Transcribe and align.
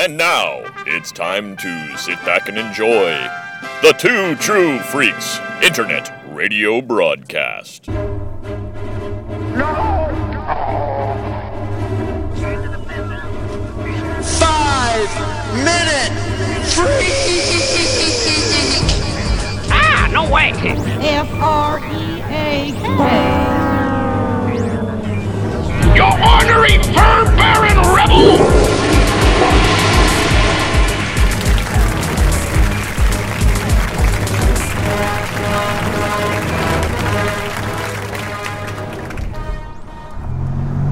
And 0.00 0.16
now, 0.16 0.62
it's 0.86 1.10
time 1.10 1.56
to 1.56 1.96
sit 1.98 2.24
back 2.24 2.48
and 2.48 2.56
enjoy 2.56 3.10
the 3.82 3.92
Two 3.98 4.36
True 4.36 4.78
Freaks 4.78 5.40
Internet 5.60 6.12
Radio 6.30 6.80
Broadcast. 6.80 7.86
Five 7.86 7.98
minute 15.64 16.12
freak. 16.70 17.42
Ah, 19.72 20.08
no 20.12 20.30
way. 20.32 20.52
F 20.54 21.28
R 21.40 21.80
E 21.80 22.22
A 22.22 22.70
K. 22.70 22.86
You 25.96 26.04
ornery 26.04 26.78
fur 26.94 27.37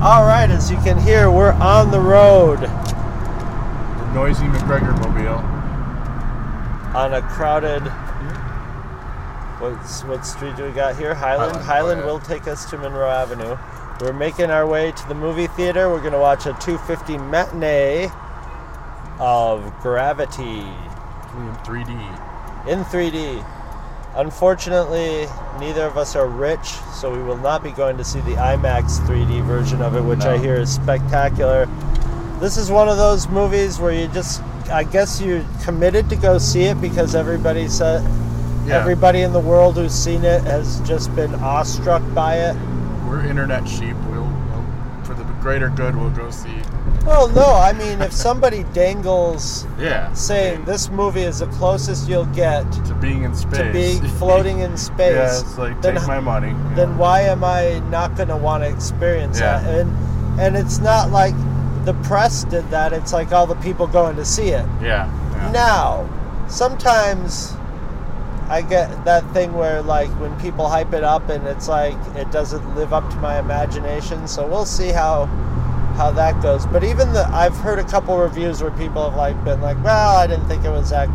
All 0.07 0.25
right, 0.25 0.49
as 0.49 0.71
you 0.71 0.77
can 0.77 1.01
hear, 1.01 1.33
we're 1.33 1.51
on 1.55 1.91
the 1.91 1.99
road 1.99 2.61
The 2.61 4.13
noisy 4.15 4.45
McGregor 4.45 4.97
mobile. 5.01 5.43
on 6.97 7.15
a 7.15 7.23
crowded. 7.23 7.81
What's, 9.61 10.05
what 10.05 10.25
street 10.25 10.55
do 10.55 10.63
we 10.63 10.71
got 10.71 10.97
here? 10.97 11.13
Highland. 11.13 11.57
Highland, 11.57 11.67
Highland 11.67 12.05
will 12.05 12.21
take 12.21 12.47
us 12.47 12.71
to 12.71 12.79
Monroe 12.79 13.11
Avenue. 13.11 13.59
We're 14.01 14.13
making 14.13 14.49
our 14.49 14.65
way 14.65 14.93
to 14.93 15.09
the 15.09 15.15
movie 15.17 15.49
theater. 15.49 15.91
We're 15.91 15.99
going 15.99 16.13
to 16.13 16.21
watch 16.21 16.47
a 16.47 16.53
250 16.61 17.19
matinee 17.19 18.09
of 19.19 19.73
Gravity 19.81 20.61
In 20.61 21.53
3D. 21.65 22.69
in 22.69 22.85
3D. 22.85 23.45
Unfortunately, 24.15 25.27
neither 25.59 25.85
of 25.85 25.97
us 25.97 26.17
are 26.17 26.27
rich, 26.27 26.67
so 26.95 27.11
we 27.11 27.23
will 27.23 27.37
not 27.39 27.63
be 27.63 27.73
going 27.73 27.97
to 27.97 28.05
see 28.05 28.21
the 28.21 28.33
IMAX 28.35 28.99
3D 29.07 29.45
version 29.45 29.83
of 29.83 29.97
it, 29.97 30.01
which 30.03 30.25
I 30.25 30.39
hear 30.39 30.55
is 30.55 30.73
spectacular. 30.75 31.67
This 32.41 32.57
is 32.57 32.71
one 32.71 32.89
of 32.89 32.97
those 32.97 33.29
movies 33.29 33.79
where 33.79 33.93
you 33.93 34.09
just, 34.09 34.43
I 34.71 34.85
guess 34.85 35.21
you're 35.21 35.45
committed 35.65 36.09
to 36.11 36.17
go 36.17 36.39
see 36.39 36.65
it 36.65 36.81
because 36.81 37.15
everybody 37.15 37.69
said, 37.69 38.03
Yeah. 38.67 38.79
everybody 38.81 39.23
in 39.23 39.33
the 39.33 39.41
world 39.41 39.77
who's 39.77 39.95
seen 39.95 40.25
it 40.25 40.43
has 40.45 40.81
just 40.81 41.15
been 41.17 41.35
awestruck 41.37 42.03
by 42.15 42.37
it. 42.37 42.57
We're 43.09 43.25
internet 43.25 43.67
sheep. 43.69 43.97
We'll, 44.11 44.25
we'll 44.25 45.05
for 45.05 45.15
the 45.15 45.25
greater 45.41 45.69
good, 45.71 45.97
we'll 45.97 46.11
go 46.11 46.31
see. 46.31 46.51
Well, 47.07 47.29
no, 47.29 47.55
I 47.55 47.73
mean, 47.73 48.03
if 48.03 48.13
somebody 48.13 48.65
dangles 48.73 49.65
Yeah. 49.79 50.13
saying 50.13 50.65
this 50.65 50.91
movie 50.91 51.23
is 51.23 51.39
the 51.39 51.47
closest 51.47 52.09
you'll 52.09 52.25
get 52.27 52.71
to 52.73 52.95
being 52.95 53.23
in 53.23 53.35
space. 53.35 53.59
to 53.59 53.73
being 53.73 54.03
floating 54.19 54.59
in 54.59 54.77
space, 54.77 55.15
yeah, 55.15 55.39
it's 55.41 55.57
like 55.57 55.81
then 55.83 55.95
take 55.97 56.07
my 56.09 56.19
money. 56.19 56.55
then 56.75 56.99
why 56.99 57.21
am 57.23 57.45
I 57.45 57.81
not 57.91 58.17
going 58.17 58.29
to 58.31 58.37
want 58.37 58.65
to 58.65 58.69
experience 58.69 59.39
Yeah. 59.39 59.61
that? 59.61 59.81
And 59.81 60.41
and 60.41 60.57
it's 60.57 60.79
not 60.81 61.11
like 61.13 61.35
the 61.85 61.95
press 62.03 62.43
did 62.45 62.69
that. 62.71 62.93
It's 62.93 63.13
like 63.13 63.33
all 63.33 63.47
the 63.47 63.55
people 63.57 63.87
going 63.87 64.17
to 64.17 64.25
see 64.25 64.49
it. 64.49 64.67
Yeah. 64.83 65.09
yeah. 65.33 65.51
Now, 65.53 66.09
sometimes 66.49 67.55
I 68.49 68.63
get 68.63 69.05
that 69.05 69.25
thing 69.33 69.53
where 69.55 69.81
like 69.83 70.09
when 70.21 70.39
people 70.41 70.69
hype 70.69 70.93
it 70.93 71.05
up 71.05 71.29
and 71.31 71.47
it's 71.47 71.69
like 71.69 71.97
it 72.17 72.31
doesn't 72.33 72.75
live 72.75 72.93
up 72.93 73.09
to 73.11 73.17
my 73.19 73.39
imagination. 73.39 74.27
So 74.27 74.45
we'll 74.47 74.67
see 74.67 74.89
how 74.89 75.29
how 75.97 76.11
that 76.13 76.41
goes. 76.43 76.67
But 76.67 76.85
even 76.85 77.13
the 77.13 77.27
I've 77.29 77.57
heard 77.57 77.79
a 77.79 77.85
couple 77.85 78.17
reviews 78.19 78.63
where 78.63 78.71
people 78.73 79.09
have 79.09 79.17
like 79.17 79.43
been 79.45 79.61
like, 79.61 79.83
well, 79.83 80.17
I 80.17 80.27
didn't 80.27 80.47
think 80.47 80.65
it 80.65 80.71
was 80.71 80.91
that 80.91 81.09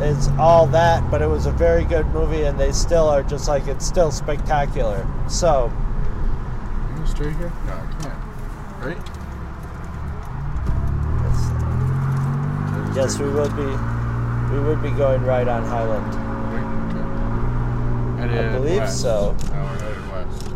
it's 0.00 0.28
all 0.38 0.66
that, 0.68 1.10
but 1.10 1.22
it 1.22 1.26
was 1.26 1.46
a 1.46 1.52
very 1.52 1.84
good 1.84 2.06
movie, 2.08 2.42
and 2.42 2.60
they 2.60 2.72
still 2.72 3.08
are 3.08 3.22
just 3.22 3.48
like 3.48 3.66
it's 3.66 3.86
still 3.86 4.10
spectacular. 4.10 5.06
So 5.28 5.72
Can 6.88 7.00
you 7.00 7.06
straight 7.06 7.36
here? 7.36 7.52
No, 7.66 7.72
I 7.72 8.02
can't. 8.02 8.14
Right? 8.84 9.16
yes, 12.94 13.18
we 13.18 13.28
would 13.28 13.54
be 13.56 13.66
we 14.54 14.60
would 14.60 14.82
be 14.82 14.90
going 14.90 15.22
right 15.22 15.46
on 15.46 15.64
Highland. 15.64 16.14
Right, 16.54 18.28
okay. 18.28 18.48
I 18.48 18.52
believe 18.52 18.88
so. 18.88 19.36
No, 19.52 19.64
we're 19.64 19.78
headed 19.78 20.10
west. 20.10 20.48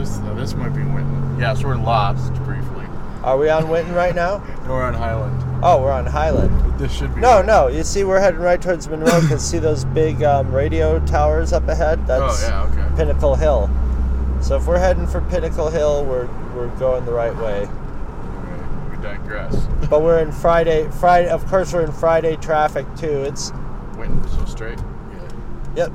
This 0.00 0.18
uh, 0.20 0.32
this 0.32 0.54
might 0.54 0.70
be 0.70 0.82
Winton. 0.82 1.38
Yeah, 1.38 1.52
so 1.52 1.66
we're 1.66 1.76
lost 1.76 2.32
briefly. 2.44 2.86
Are 3.22 3.36
we 3.36 3.50
on 3.50 3.68
Winton 3.68 3.94
right 3.94 4.14
now? 4.14 4.38
No, 4.64 4.70
we're 4.70 4.82
on 4.82 4.94
Highland. 4.94 5.60
Oh, 5.62 5.82
we're 5.82 5.92
on 5.92 6.06
Highland. 6.06 6.78
This 6.78 6.90
should 6.90 7.14
be. 7.14 7.20
No, 7.20 7.42
no. 7.42 7.68
You 7.68 7.84
see, 7.84 8.04
we're 8.04 8.18
heading 8.18 8.40
right 8.40 8.62
towards 8.62 8.88
Monroe 8.88 9.20
because 9.20 9.46
see 9.46 9.58
those 9.58 9.84
big 9.84 10.22
um, 10.22 10.54
radio 10.54 10.98
towers 11.04 11.52
up 11.52 11.68
ahead? 11.68 12.06
That's 12.06 12.42
oh 12.42 12.48
yeah, 12.48 12.62
okay. 12.62 12.96
Pinnacle 12.96 13.34
Hill. 13.34 13.68
So 14.40 14.56
if 14.56 14.66
we're 14.66 14.78
heading 14.78 15.06
for 15.06 15.20
Pinnacle 15.20 15.68
Hill, 15.68 16.06
we're 16.06 16.28
we're 16.54 16.74
going 16.78 17.04
the 17.04 17.12
right 17.12 17.36
way. 17.36 17.68
Okay, 17.68 18.96
We 18.96 19.02
digress. 19.02 19.54
But 19.90 20.00
we're 20.00 20.20
in 20.20 20.32
Friday. 20.32 20.88
Friday, 20.92 21.28
of 21.28 21.44
course, 21.44 21.74
we're 21.74 21.84
in 21.84 21.92
Friday 21.92 22.36
traffic 22.36 22.86
too. 22.96 23.24
It's 23.24 23.52
Winton, 23.98 24.26
so 24.30 24.46
straight. 24.46 24.78
Yeah. 24.78 25.88
yep. 25.88 25.92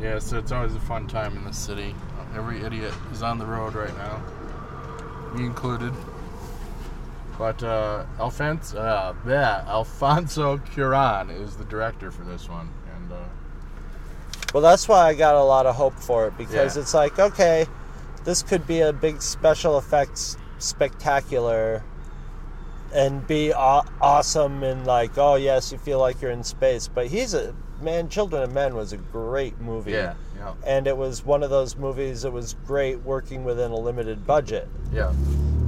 Yeah, 0.00 0.18
so 0.18 0.38
it's 0.38 0.50
always 0.50 0.74
a 0.74 0.80
fun 0.80 1.06
time 1.06 1.36
in 1.36 1.44
the 1.44 1.52
city. 1.52 1.94
Every 2.36 2.62
idiot 2.62 2.92
is 3.12 3.22
on 3.22 3.38
the 3.38 3.46
road 3.46 3.74
right 3.74 3.96
now, 3.96 4.22
me 5.34 5.46
included. 5.46 5.92
But 7.38 7.62
uh, 7.62 8.04
Alfonso, 8.20 8.78
uh, 8.78 9.14
yeah, 9.26 9.64
Alfonso 9.66 10.58
Cuarón 10.58 11.30
is 11.30 11.56
the 11.56 11.64
director 11.64 12.10
for 12.10 12.24
this 12.24 12.48
one, 12.48 12.70
and 12.94 13.12
uh, 13.12 13.16
Well, 14.54 14.62
that's 14.62 14.86
why 14.86 15.08
I 15.08 15.14
got 15.14 15.34
a 15.34 15.42
lot 15.42 15.66
of 15.66 15.74
hope 15.76 15.94
for 15.94 16.26
it 16.28 16.36
because 16.38 16.76
Yeah. 16.76 16.82
it's 16.82 16.94
like, 16.94 17.18
okay, 17.18 17.66
this 18.24 18.42
could 18.42 18.66
be 18.66 18.80
a 18.80 18.92
big 18.92 19.20
special 19.22 19.78
effects 19.78 20.36
spectacular 20.58 21.82
and 22.94 23.26
be 23.26 23.52
aw- 23.52 23.84
awesome 24.00 24.62
and 24.62 24.86
like, 24.86 25.18
oh 25.18 25.34
yes, 25.34 25.72
you 25.72 25.78
feel 25.78 25.98
like 25.98 26.22
you're 26.22 26.30
in 26.30 26.44
space. 26.44 26.88
But 26.88 27.08
he's 27.08 27.34
a 27.34 27.54
man. 27.82 28.08
Children 28.08 28.42
of 28.42 28.52
Men 28.52 28.74
was 28.74 28.92
a 28.92 28.96
great 28.96 29.58
movie. 29.60 29.92
yeah, 29.92 30.14
yeah, 30.36 30.54
And 30.66 30.86
it 30.86 30.96
was 30.96 31.24
one 31.24 31.42
of 31.42 31.50
those 31.50 31.76
movies 31.76 32.22
that 32.22 32.30
was 32.30 32.54
great 32.66 33.00
working 33.02 33.44
within 33.44 33.70
a 33.70 33.76
limited 33.76 34.26
budget. 34.26 34.68
yeah, 34.92 35.12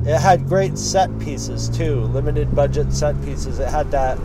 It 0.05 0.19
had 0.21 0.47
great 0.47 0.79
set 0.79 1.17
pieces 1.19 1.69
too, 1.69 2.01
limited 2.07 2.55
budget 2.55 2.93
set 2.93 3.21
pieces. 3.25 3.59
It 3.59 3.69
had 3.69 3.91
that 3.91 4.19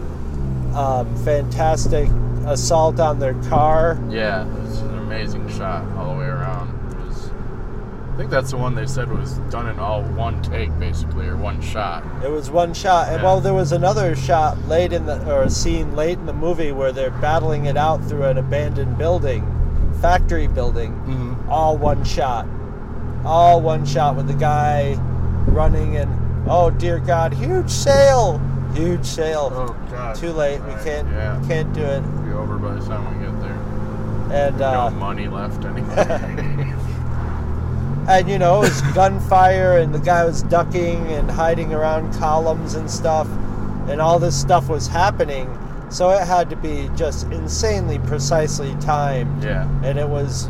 um, 0.75 1.15
fantastic 1.23 2.09
assault 2.45 2.99
on 2.99 3.19
their 3.19 3.35
car. 3.43 3.99
yeah. 4.09 4.45
It's 4.65 4.79
an 4.79 4.97
amazing 4.99 5.47
shot 5.49 5.83
all 5.97 6.13
the 6.13 6.19
way 6.19 6.25
around. 6.25 6.32
I 8.13 8.15
think 8.15 8.29
that's 8.29 8.51
the 8.51 8.57
one 8.57 8.75
they 8.75 8.85
said 8.85 9.09
was 9.11 9.33
done 9.49 9.67
in 9.67 9.79
all 9.79 10.03
one 10.03 10.39
take, 10.43 10.77
basically, 10.77 11.25
or 11.25 11.35
one 11.35 11.59
shot. 11.61 12.03
It 12.23 12.29
was 12.29 12.51
one 12.51 12.73
shot, 12.75 13.07
and 13.07 13.17
Yeah. 13.17 13.23
well, 13.23 13.41
there 13.41 13.55
was 13.55 13.71
another 13.71 14.15
shot 14.15 14.55
late 14.67 14.93
in 14.93 15.07
the 15.07 15.19
or 15.33 15.41
a 15.43 15.49
scene 15.49 15.95
late 15.95 16.19
in 16.19 16.27
the 16.27 16.33
movie 16.33 16.71
where 16.71 16.91
they're 16.91 17.09
battling 17.09 17.65
it 17.65 17.75
out 17.75 18.03
through 18.03 18.25
an 18.25 18.37
abandoned 18.37 18.99
building, 18.99 19.43
factory 19.99 20.45
building. 20.45 20.91
Mm-hmm. 21.07 21.49
All 21.49 21.75
one 21.75 22.03
shot, 22.03 22.45
all 23.25 23.61
one 23.61 23.83
shot 23.83 24.15
with 24.15 24.27
the 24.27 24.33
guy 24.35 24.95
running 25.47 25.97
and 25.97 26.11
oh 26.47 26.69
dear 26.69 26.99
God, 26.99 27.33
huge 27.33 27.69
sale, 27.71 28.39
huge 28.75 29.05
sale. 29.05 29.49
Oh 29.51 29.75
God! 29.89 30.15
Too 30.15 30.31
late, 30.33 30.61
we 30.61 30.73
can't 30.83 31.09
Yeah, 31.09 31.41
can't 31.47 31.73
do 31.73 31.81
it. 31.81 31.97
it'll 32.03 32.21
be 32.21 32.31
over 32.33 32.57
by 32.59 32.75
the 32.75 32.85
time 32.85 33.17
we 33.19 33.25
get 33.25 33.41
there. 33.41 34.49
And 34.49 34.61
uh, 34.61 34.89
no 34.89 34.95
money 34.97 35.27
left 35.27 35.65
anyway. 35.65 36.73
And 38.07 38.29
you 38.29 38.37
know 38.37 38.57
it 38.57 38.69
was 38.69 38.81
gunfire 38.93 39.77
and 39.77 39.93
the 39.93 39.99
guy 39.99 40.25
was 40.25 40.43
ducking 40.43 41.07
and 41.07 41.29
hiding 41.31 41.73
around 41.73 42.13
columns 42.15 42.73
and 42.75 42.89
stuff 42.89 43.27
and 43.87 44.01
all 44.01 44.19
this 44.19 44.39
stuff 44.39 44.69
was 44.69 44.87
happening 44.87 45.49
so 45.89 46.09
it 46.09 46.25
had 46.25 46.49
to 46.49 46.55
be 46.55 46.89
just 46.95 47.25
insanely 47.27 47.99
precisely 47.99 48.75
timed 48.81 49.43
yeah. 49.43 49.67
and 49.83 49.97
it 49.97 50.07
was 50.07 50.45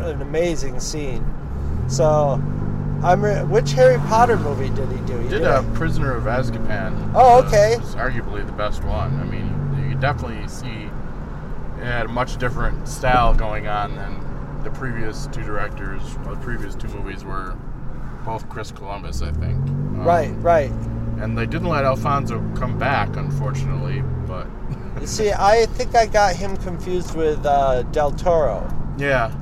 an 0.00 0.20
amazing 0.20 0.78
scene 0.80 1.24
so 1.88 2.42
i'm 3.02 3.24
re- 3.24 3.44
which 3.44 3.72
harry 3.72 3.98
potter 4.08 4.36
movie 4.38 4.68
did 4.70 4.90
he 4.90 4.98
do 5.06 5.18
he 5.18 5.28
did 5.28 5.42
a 5.42 5.62
Prisoner 5.74 6.14
of 6.14 6.24
Azkaban. 6.24 7.12
Oh, 7.14 7.42
okay. 7.46 7.74
Uh, 7.74 7.80
It's 7.80 7.94
arguably 7.94 8.44
the 8.44 8.52
best 8.52 8.82
one. 8.84 9.18
I 9.20 9.24
mean, 9.24 9.46
you 9.82 9.90
could 9.90 10.00
definitely 10.00 10.46
see 10.48 10.88
it 11.78 11.84
had 11.84 12.06
a 12.06 12.08
much 12.08 12.36
different 12.36 12.88
style 12.88 13.32
going 13.32 13.68
on 13.68 13.94
than 13.96 14.29
the 14.64 14.70
previous 14.70 15.26
two 15.28 15.42
directors. 15.42 16.02
Or 16.26 16.34
the 16.34 16.40
previous 16.42 16.74
two 16.74 16.88
movies 16.88 17.24
were 17.24 17.56
both 18.24 18.48
Chris 18.48 18.70
Columbus, 18.70 19.22
I 19.22 19.32
think. 19.32 19.56
Um, 19.56 20.04
right 20.04 20.30
right 20.38 20.70
And 21.20 21.36
they 21.36 21.46
didn't 21.46 21.68
let 21.68 21.84
Alfonso 21.84 22.38
come 22.56 22.78
back, 22.78 23.16
unfortunately. 23.16 24.02
But 24.26 24.46
you 25.00 25.06
see 25.06 25.32
i 25.32 25.66
think 25.66 25.94
i 25.94 26.04
got 26.04 26.34
him 26.34 26.56
confused 26.58 27.14
with 27.14 27.44
uh, 27.46 27.82
del 27.84 28.10
toro 28.10 28.68
yeah, 28.98 29.32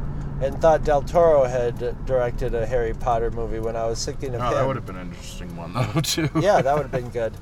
and 0.40 0.60
thought 0.60 0.84
Del 0.84 1.02
Toro 1.02 1.44
had 1.44 1.96
directed 2.06 2.54
a 2.54 2.64
Harry 2.64 2.94
Potter 2.94 3.30
movie 3.32 3.58
when 3.58 3.74
I 3.74 3.86
was 3.86 4.04
thinking 4.04 4.34
of 4.36 4.40
Oh, 4.40 4.44
him. 4.44 4.54
that 4.54 4.66
would 4.68 4.76
have 4.76 4.86
been 4.86 4.96
an 4.96 5.08
interesting 5.08 5.56
one 5.56 5.72
though 5.72 6.00
too. 6.00 6.28
yeah, 6.40 6.62
that 6.62 6.74
would 6.76 6.82
have 6.82 6.92
been 6.92 7.08
good. 7.10 7.32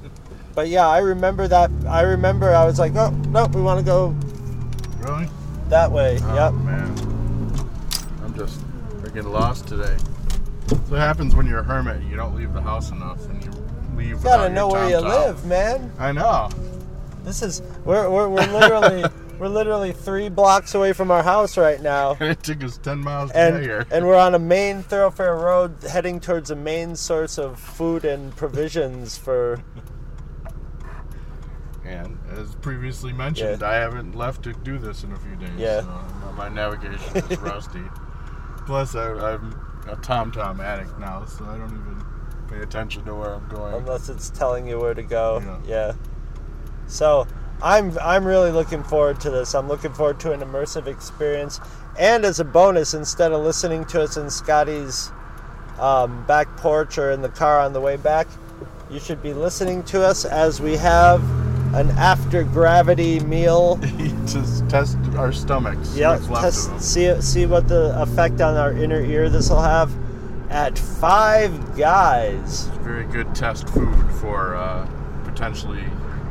But 0.54 0.68
yeah, 0.68 0.88
I 0.88 0.98
remember 0.98 1.46
that. 1.48 1.70
I 1.86 2.00
remember 2.02 2.54
I 2.54 2.64
was 2.64 2.78
like, 2.78 2.94
oh 2.96 3.10
no, 3.10 3.46
we 3.48 3.60
want 3.60 3.80
to 3.80 3.84
go 3.84 4.14
really? 5.00 5.28
that 5.68 5.90
way. 5.92 6.18
Oh 6.22 6.34
yep. 6.34 6.54
man, 6.64 6.94
I'm 8.38 8.46
just 8.46 8.60
freaking 9.02 9.30
lost 9.30 9.66
today. 9.66 9.96
So 10.88 10.94
it 10.94 10.98
happens 10.98 11.34
when 11.34 11.46
you're 11.46 11.60
a 11.60 11.64
hermit. 11.64 12.02
You 12.02 12.16
don't 12.16 12.34
leave 12.36 12.52
the 12.52 12.60
house 12.60 12.90
enough, 12.90 13.24
and 13.30 13.42
you 13.42 13.50
leave. 13.96 14.08
You 14.08 14.16
gotta 14.18 14.44
your 14.44 14.50
know 14.52 14.68
where 14.68 14.86
you 14.88 14.96
tom-tom. 14.96 15.10
live, 15.10 15.46
man. 15.46 15.92
I 15.98 16.12
know. 16.12 16.50
This 17.24 17.42
is 17.42 17.62
we're 17.84 18.10
we're, 18.10 18.28
we're 18.28 18.46
literally 18.52 19.04
we're 19.38 19.48
literally 19.48 19.92
three 19.92 20.28
blocks 20.28 20.74
away 20.74 20.92
from 20.92 21.10
our 21.10 21.22
house 21.22 21.56
right 21.56 21.80
now. 21.80 22.12
it 22.20 22.42
took 22.42 22.62
us 22.62 22.76
ten 22.78 22.98
miles 22.98 23.30
to 23.30 23.38
And, 23.38 23.54
get 23.56 23.62
here. 23.62 23.86
and 23.90 24.06
we're 24.06 24.18
on 24.18 24.34
a 24.34 24.38
main 24.38 24.82
thoroughfare 24.82 25.34
road 25.36 25.76
heading 25.90 26.20
towards 26.20 26.50
a 26.50 26.56
main 26.56 26.94
source 26.94 27.38
of 27.38 27.58
food 27.58 28.04
and 28.04 28.36
provisions 28.36 29.16
for 29.16 29.62
And 31.86 32.18
as 32.36 32.52
previously 32.56 33.12
mentioned, 33.12 33.60
Yeah. 33.62 33.70
I 33.70 33.74
haven't 33.76 34.16
left 34.16 34.42
to 34.42 34.52
do 34.52 34.76
this 34.76 35.04
in 35.04 35.12
a 35.12 35.16
few 35.16 35.36
days. 35.36 35.50
Yeah. 35.56 35.82
So 35.82 36.32
my 36.36 36.48
navigation 36.48 37.16
is 37.16 37.38
rusty. 37.38 37.80
Plus, 38.66 38.94
I, 38.94 39.12
I'm 39.12 39.54
a 39.88 39.96
Tom 39.96 40.32
Tom 40.32 40.60
addict 40.60 40.98
now, 40.98 41.24
so 41.24 41.44
I 41.44 41.56
don't 41.56 41.70
even 41.70 42.04
pay 42.48 42.62
attention 42.62 43.04
to 43.04 43.14
where 43.14 43.34
I'm 43.34 43.48
going. 43.48 43.74
unless 43.74 44.08
it's 44.08 44.30
telling 44.30 44.66
you 44.66 44.78
where 44.78 44.94
to 44.94 45.02
go. 45.02 45.40
Yeah. 45.40 45.60
Yeah. 45.66 45.92
So 46.88 47.26
I'm 47.62 47.96
I'm 48.00 48.24
really 48.24 48.50
looking 48.50 48.82
forward 48.82 49.20
to 49.20 49.30
this. 49.30 49.54
I'm 49.54 49.68
looking 49.68 49.92
forward 49.92 50.20
to 50.20 50.32
an 50.32 50.40
immersive 50.40 50.86
experience. 50.86 51.60
And 51.98 52.24
as 52.24 52.40
a 52.40 52.44
bonus, 52.44 52.92
instead 52.92 53.32
of 53.32 53.42
listening 53.42 53.84
to 53.86 54.02
us 54.02 54.16
in 54.16 54.28
Scotty's 54.30 55.10
um, 55.78 56.26
back 56.26 56.54
porch 56.56 56.98
or 56.98 57.10
in 57.10 57.22
the 57.22 57.28
car 57.28 57.60
on 57.60 57.72
the 57.72 57.80
way 57.80 57.96
back, 57.96 58.26
you 58.90 59.00
should 59.00 59.22
be 59.22 59.32
listening 59.32 59.82
to 59.84 60.04
us 60.04 60.24
as 60.24 60.60
we 60.60 60.76
have 60.76 61.22
an 61.74 61.90
after 61.92 62.44
gravity 62.44 63.20
meal. 63.20 63.76
Just 64.26 64.68
test 64.68 64.96
our 65.16 65.32
stomachs. 65.32 65.96
Yeah, 65.96 66.12
what's 66.12 66.28
left 66.28 66.46
of 66.46 66.72
test, 66.72 66.80
see 66.92 67.20
see 67.20 67.46
what 67.46 67.68
the 67.68 68.00
effect 68.00 68.40
on 68.40 68.56
our 68.56 68.72
inner 68.72 69.00
ear 69.00 69.28
this 69.28 69.50
will 69.50 69.60
have 69.62 69.92
at 70.50 70.78
Five 70.78 71.76
Guys. 71.76 72.66
Very 72.80 73.04
good 73.04 73.34
test 73.34 73.68
food 73.70 74.10
for 74.20 74.54
uh, 74.56 74.86
potentially 75.24 75.84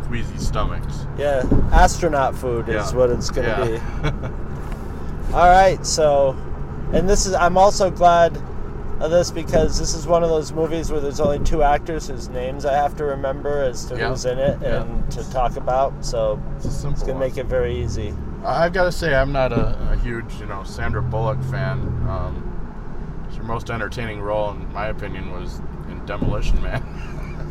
queasy 0.07 0.37
stomachs. 0.37 1.05
Yeah, 1.17 1.43
astronaut 1.71 2.35
food 2.35 2.69
is 2.69 2.93
what 2.93 3.09
it's 3.09 3.29
gonna 3.29 3.47
Yeah. 3.47 4.11
be. 4.11 4.17
All 5.33 5.49
right, 5.49 5.83
so, 5.85 6.35
and 6.93 7.09
this 7.09 7.25
is 7.25 7.33
I'm 7.33 7.57
also 7.57 7.89
glad 7.89 8.37
of 8.99 9.11
this 9.11 9.29
because 9.31 9.77
this 9.77 9.93
is 9.93 10.07
one 10.07 10.23
of 10.23 10.29
those 10.29 10.51
movies 10.53 10.91
where 10.91 11.01
there's 11.01 11.19
only 11.19 11.39
two 11.39 11.63
actors 11.63 12.07
whose 12.07 12.29
names 12.29 12.65
I 12.65 12.73
have 12.73 12.95
to 12.97 13.03
remember 13.05 13.61
as 13.63 13.85
to 13.85 13.97
Yeah. 13.97 14.09
who's 14.09 14.25
in 14.25 14.39
it 14.39 14.57
Yeah. 14.61 14.83
and 14.83 15.11
to 15.11 15.29
talk 15.31 15.57
about. 15.57 15.93
So 16.05 16.39
It's 16.57 16.65
it's 16.65 16.83
gonna 17.01 17.13
one. 17.13 17.19
make 17.19 17.37
it 17.37 17.45
very 17.47 17.75
easy. 17.83 18.13
I've 18.45 18.73
got 18.73 18.83
to 18.83 18.91
say, 18.91 19.13
I'm 19.15 19.31
not 19.31 19.51
a, 19.51 19.77
a 19.91 19.97
huge, 19.97 20.35
you 20.39 20.45
know, 20.45 20.63
Sandra 20.63 21.01
Bullock 21.01 21.41
fan. 21.45 21.79
Um, 22.07 22.51
her 23.35 23.43
most 23.43 23.69
entertaining 23.69 24.21
role, 24.21 24.51
in 24.51 24.71
my 24.71 24.87
opinion, 24.87 25.31
was 25.31 25.59
in 25.89 26.05
Demolition 26.05 26.61
Man. 26.61 26.83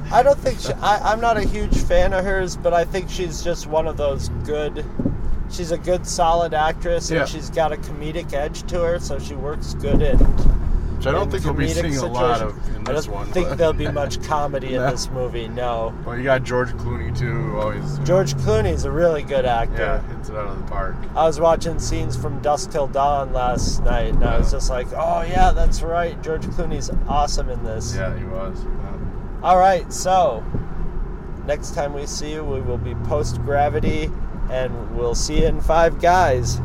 I 0.13 0.23
don't 0.23 0.39
think 0.39 0.61
she, 0.61 0.73
I, 0.75 1.13
I'm 1.13 1.21
not 1.21 1.37
a 1.37 1.43
huge 1.43 1.77
fan 1.77 2.13
of 2.13 2.25
hers, 2.25 2.57
but 2.57 2.73
I 2.73 2.85
think 2.85 3.11
she's 3.11 3.43
just 3.43 3.67
one 3.67 3.87
of 3.87 3.97
those 3.97 4.29
good. 4.45 4.85
She's 5.51 5.73
a 5.73 5.79
good, 5.79 6.07
solid 6.07 6.55
actress, 6.55 7.11
and 7.11 7.21
Yeah. 7.21 7.25
she's 7.27 7.51
got 7.51 7.73
a 7.73 7.77
comedic 7.77 8.33
edge 8.33 8.63
to 8.69 8.81
her, 8.81 8.99
so 9.01 9.19
she 9.19 9.35
works 9.35 9.75
good 9.75 10.01
in. 10.01 10.19
Which 11.05 11.15
I 11.15 11.19
don't 11.19 11.31
think 11.31 11.45
we'll 11.45 11.53
be 11.53 11.69
seeing 11.69 11.97
a 11.99 12.07
lot 12.07 12.41
of 12.41 12.57
in 12.77 12.89
I 12.89 12.93
this 12.95 13.05
don't 13.07 13.15
one. 13.15 13.27
think 13.33 13.49
but- 13.51 13.59
there'll 13.59 13.73
be 13.75 13.91
much 13.91 14.23
comedy 14.27 14.75
in 14.75 14.83
this 14.83 15.11
movie. 15.11 15.49
No. 15.49 15.95
Well, 16.07 16.17
you 16.17 16.25
got 16.25 16.45
George 16.45 16.71
Clooney 16.71 17.17
too, 17.17 17.59
always 17.61 17.99
George 18.01 18.35
Clooney's 18.37 18.85
a 18.85 18.91
really 18.91 19.23
good 19.23 19.45
actor. 19.45 19.77
yeah 19.83 20.17
hits 20.17 20.31
it 20.31 20.37
out 20.37 20.47
of 20.47 20.57
the 20.59 20.65
park. 20.71 20.97
I 21.15 21.27
was 21.27 21.39
watching 21.39 21.79
scenes 21.79 22.17
from 22.17 22.41
Dusk 22.41 22.71
Till 22.71 22.87
Dawn 22.87 23.33
last 23.35 23.83
night, 23.83 24.15
and 24.15 24.25
I 24.25 24.39
was 24.39 24.51
just 24.51 24.71
like, 24.71 24.87
"Oh 24.95 25.23
yeah, 25.23 25.51
that's 25.53 25.83
right. 25.83 26.21
George 26.23 26.47
Clooney's 26.47 26.91
awesome 27.09 27.51
in 27.51 27.63
this." 27.65 27.95
Yeah, 27.95 28.17
he 28.17 28.25
was. 28.25 28.65
Yeah. 28.65 29.41
All 29.43 29.59
right, 29.59 29.93
so 29.93 30.43
next 31.47 31.75
time 31.75 31.93
we 31.93 32.07
see 32.07 32.33
you, 32.33 32.43
we 32.45 32.61
will 32.63 32.79
be 32.79 32.95
post 33.07 33.43
gravity, 33.43 34.11
and 34.51 34.97
we'll 34.97 35.15
see 35.15 35.41
you 35.43 35.47
in 35.49 35.61
Five 35.61 36.01
Guys. 36.01 36.61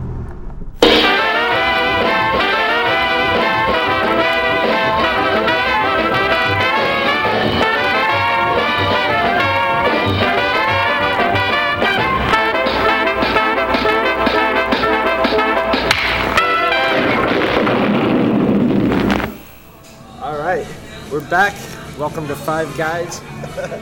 We're 21.20 21.30
back. 21.30 21.54
Welcome 21.98 22.28
to 22.30 22.36
Five 22.36 22.74
Guys. 22.78 23.22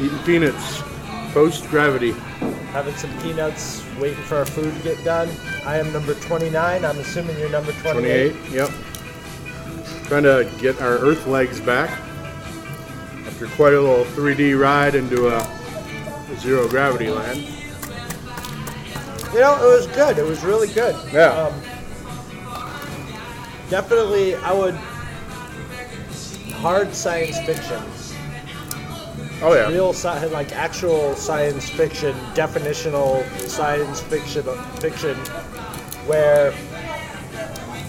Eating 0.02 0.18
peanuts, 0.20 0.82
post 1.34 1.68
gravity. 1.68 2.14
Having 2.72 2.96
some 2.96 3.16
peanuts, 3.20 3.84
waiting 4.00 4.24
for 4.24 4.38
our 4.38 4.46
food 4.46 4.76
to 4.76 4.82
get 4.82 5.04
done. 5.04 5.30
I 5.64 5.78
am 5.78 5.94
number 5.94 6.16
29. 6.16 6.84
I'm 6.84 6.98
assuming 6.98 7.38
you're 7.38 7.52
number 7.52 7.74
28. 7.74 8.32
28. 8.32 8.52
Yep. 8.52 8.70
Trying 10.06 10.24
to 10.24 10.52
get 10.60 10.82
our 10.82 10.98
Earth 10.98 11.28
legs 11.28 11.62
back 11.62 11.92
after 13.28 13.46
quite 13.50 13.74
a 13.74 13.82
little 13.82 14.06
3D 14.06 14.60
ride 14.60 14.96
into 14.96 15.28
a 15.28 16.38
zero 16.38 16.68
gravity 16.68 17.10
land. 17.10 17.38
You 19.32 19.42
know, 19.42 19.64
it 19.64 19.76
was 19.76 19.86
good. 19.88 20.18
It 20.18 20.26
was 20.26 20.44
really 20.44 20.70
good. 20.70 20.96
Yeah. 21.14 21.28
Um, 21.28 21.54
definitely, 23.70 24.34
I 24.38 24.54
would. 24.54 24.76
Hard 26.68 26.94
science 26.94 27.40
fiction. 27.46 27.82
Oh 29.42 29.54
yeah. 29.56 29.70
Real 29.70 29.94
sci- 29.94 30.26
like 30.26 30.52
actual 30.52 31.16
science 31.16 31.70
fiction, 31.70 32.14
definitional 32.36 33.24
science 33.48 34.02
fiction, 34.02 34.44
fiction, 34.82 35.16
where. 36.08 36.54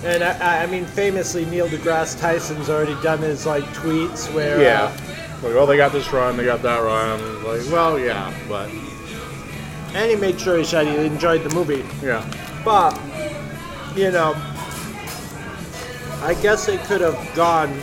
And 0.05 0.23
I, 0.23 0.63
I 0.63 0.67
mean, 0.67 0.85
famously, 0.85 1.45
Neil 1.47 1.67
deGrasse 1.69 2.21
Tyson's 2.21 2.71
already 2.71 2.95
done 3.03 3.19
his 3.19 3.47
like 3.47 3.65
tweets 3.75 4.33
where. 4.33 4.63
Yeah. 4.63 4.85
uh, 4.85 5.43
Like, 5.43 5.55
well, 5.57 5.67
they 5.67 5.77
got 5.77 5.91
this 5.91 6.13
wrong, 6.13 6.37
they 6.37 6.45
got 6.45 6.63
that 6.63 6.79
wrong. 6.81 7.19
Like, 7.43 7.63
well, 7.73 7.99
yeah, 7.99 8.33
but 8.49 8.71
and 9.93 10.09
he 10.09 10.15
made 10.15 10.39
sure 10.41 10.57
he 10.57 10.63
said 10.63 10.87
he 10.87 11.05
enjoyed 11.05 11.43
the 11.43 11.53
movie. 11.53 11.85
yeah. 12.01 12.23
But, 12.65 12.95
you 13.97 14.13
know, 14.13 14.35
I 16.23 16.39
guess 16.41 16.69
it 16.69 16.79
could 16.85 17.01
have 17.01 17.19
gone 17.35 17.77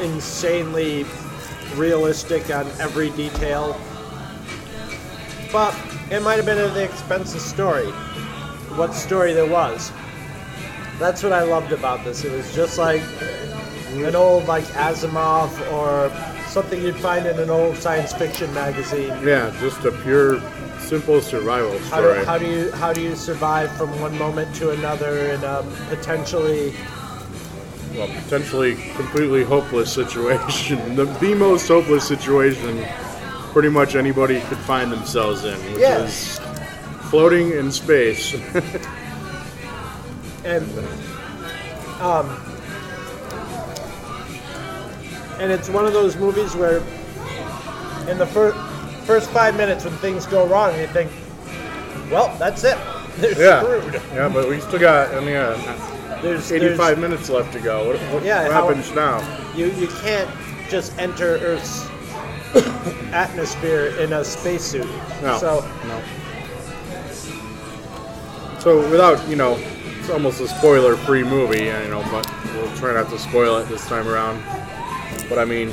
insanely 0.00 1.04
realistic 1.74 2.54
on 2.54 2.66
every 2.80 3.10
detail. 3.10 3.80
But 5.52 5.74
it 6.10 6.22
might 6.22 6.36
have 6.36 6.46
been 6.46 6.58
at 6.58 6.74
the 6.74 6.84
expense 6.84 7.34
of 7.34 7.40
story. 7.40 7.86
What 8.76 8.94
story 8.94 9.32
there 9.32 9.46
was. 9.48 9.92
That's 10.98 11.22
what 11.22 11.32
I 11.32 11.42
loved 11.42 11.72
about 11.72 12.04
this. 12.04 12.24
It 12.24 12.32
was 12.32 12.54
just 12.54 12.78
like 12.78 13.02
an 13.90 14.14
old 14.14 14.46
like 14.46 14.64
Asimov 14.64 15.50
or 15.72 16.10
something 16.48 16.82
you'd 16.82 16.96
find 16.96 17.26
in 17.26 17.38
an 17.38 17.50
old 17.50 17.76
science 17.76 18.12
fiction 18.12 18.52
magazine. 18.54 19.14
Yeah, 19.26 19.54
just 19.60 19.84
a 19.84 19.92
pure, 19.92 20.40
simple 20.80 21.20
survival 21.20 21.78
How 21.90 22.00
do, 22.00 22.08
story. 22.08 22.24
how 22.24 22.38
do 22.38 22.46
you 22.46 22.70
how 22.72 22.92
do 22.92 23.00
you 23.00 23.14
survive 23.14 23.70
from 23.76 23.98
one 24.00 24.16
moment 24.18 24.54
to 24.56 24.70
another 24.70 25.30
in 25.30 25.44
a 25.44 25.62
potentially 25.88 26.74
well, 27.98 28.08
potentially 28.22 28.74
completely 28.96 29.44
hopeless 29.44 29.92
situation. 29.92 30.78
The, 30.96 31.04
the 31.04 31.34
most 31.34 31.68
hopeless 31.68 32.06
situation 32.06 32.84
pretty 33.52 33.68
much 33.68 33.94
anybody 33.96 34.40
could 34.42 34.58
find 34.58 34.90
themselves 34.92 35.44
in, 35.44 35.56
which 35.72 35.78
Yeah. 35.80 36.04
is 36.04 36.38
floating 37.10 37.50
in 37.52 37.72
space. 37.72 38.34
and 40.44 40.64
um 42.00 42.28
and 45.40 45.50
it's 45.52 45.68
one 45.68 45.84
of 45.84 45.92
those 45.92 46.16
movies 46.16 46.54
where 46.54 46.78
in 48.08 48.18
the 48.18 48.26
first 48.26 48.56
first 49.04 49.30
five 49.30 49.56
minutes 49.56 49.84
when 49.84 49.92
things 49.94 50.26
go 50.26 50.46
wrong 50.46 50.78
you 50.78 50.86
think 50.88 51.10
well 52.10 52.34
that's 52.38 52.62
it 52.64 52.78
they're 53.18 53.38
yeah. 53.40 53.60
screwed 53.62 54.00
Yeah, 54.14 54.28
but 54.28 54.48
we 54.48 54.60
still 54.60 54.78
got, 54.78 55.12
I 55.12 55.20
mean, 55.20 55.34
uh, 55.34 55.97
there's 56.22 56.50
85 56.52 56.76
there's- 56.78 56.98
minutes 56.98 57.28
left 57.30 57.52
to 57.52 57.60
go. 57.60 57.86
What, 57.88 57.96
what, 58.12 58.24
Yeah, 58.24 58.42
what 58.44 58.52
how- 58.52 58.66
happens 58.68 58.92
now? 58.94 59.22
you 59.56 59.66
you 59.72 59.88
can't 60.02 60.28
just 60.68 60.96
enter 60.98 61.38
earth's 61.38 61.86
atmosphere 63.12 63.88
in 63.98 64.12
a 64.12 64.24
spacesuit 64.24 64.86
No. 65.22 65.38
so 65.38 65.60
no. 65.86 66.00
So 68.60 68.88
without, 68.90 69.26
you 69.28 69.36
know, 69.36 69.56
it's 70.00 70.10
almost 70.10 70.40
a 70.40 70.48
spoiler-free 70.48 71.22
movie, 71.24 71.64
you 71.64 71.88
know, 71.88 72.02
but 72.10 72.28
we'll 72.54 72.74
try 72.76 72.92
not 72.92 73.08
to 73.10 73.18
spoil 73.18 73.56
it 73.58 73.68
this 73.68 73.86
time 73.86 74.08
around. 74.08 74.42
But 75.28 75.38
I 75.38 75.44
mean, 75.44 75.72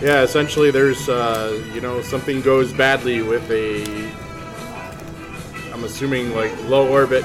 yeah, 0.00 0.22
essentially, 0.22 0.70
there's 0.70 1.08
uh, 1.08 1.62
you 1.74 1.80
know 1.80 2.00
something 2.02 2.40
goes 2.40 2.72
badly 2.72 3.22
with 3.22 3.48
a, 3.50 3.84
I'm 5.72 5.84
assuming 5.84 6.34
like 6.34 6.52
low 6.64 6.88
orbit 6.88 7.24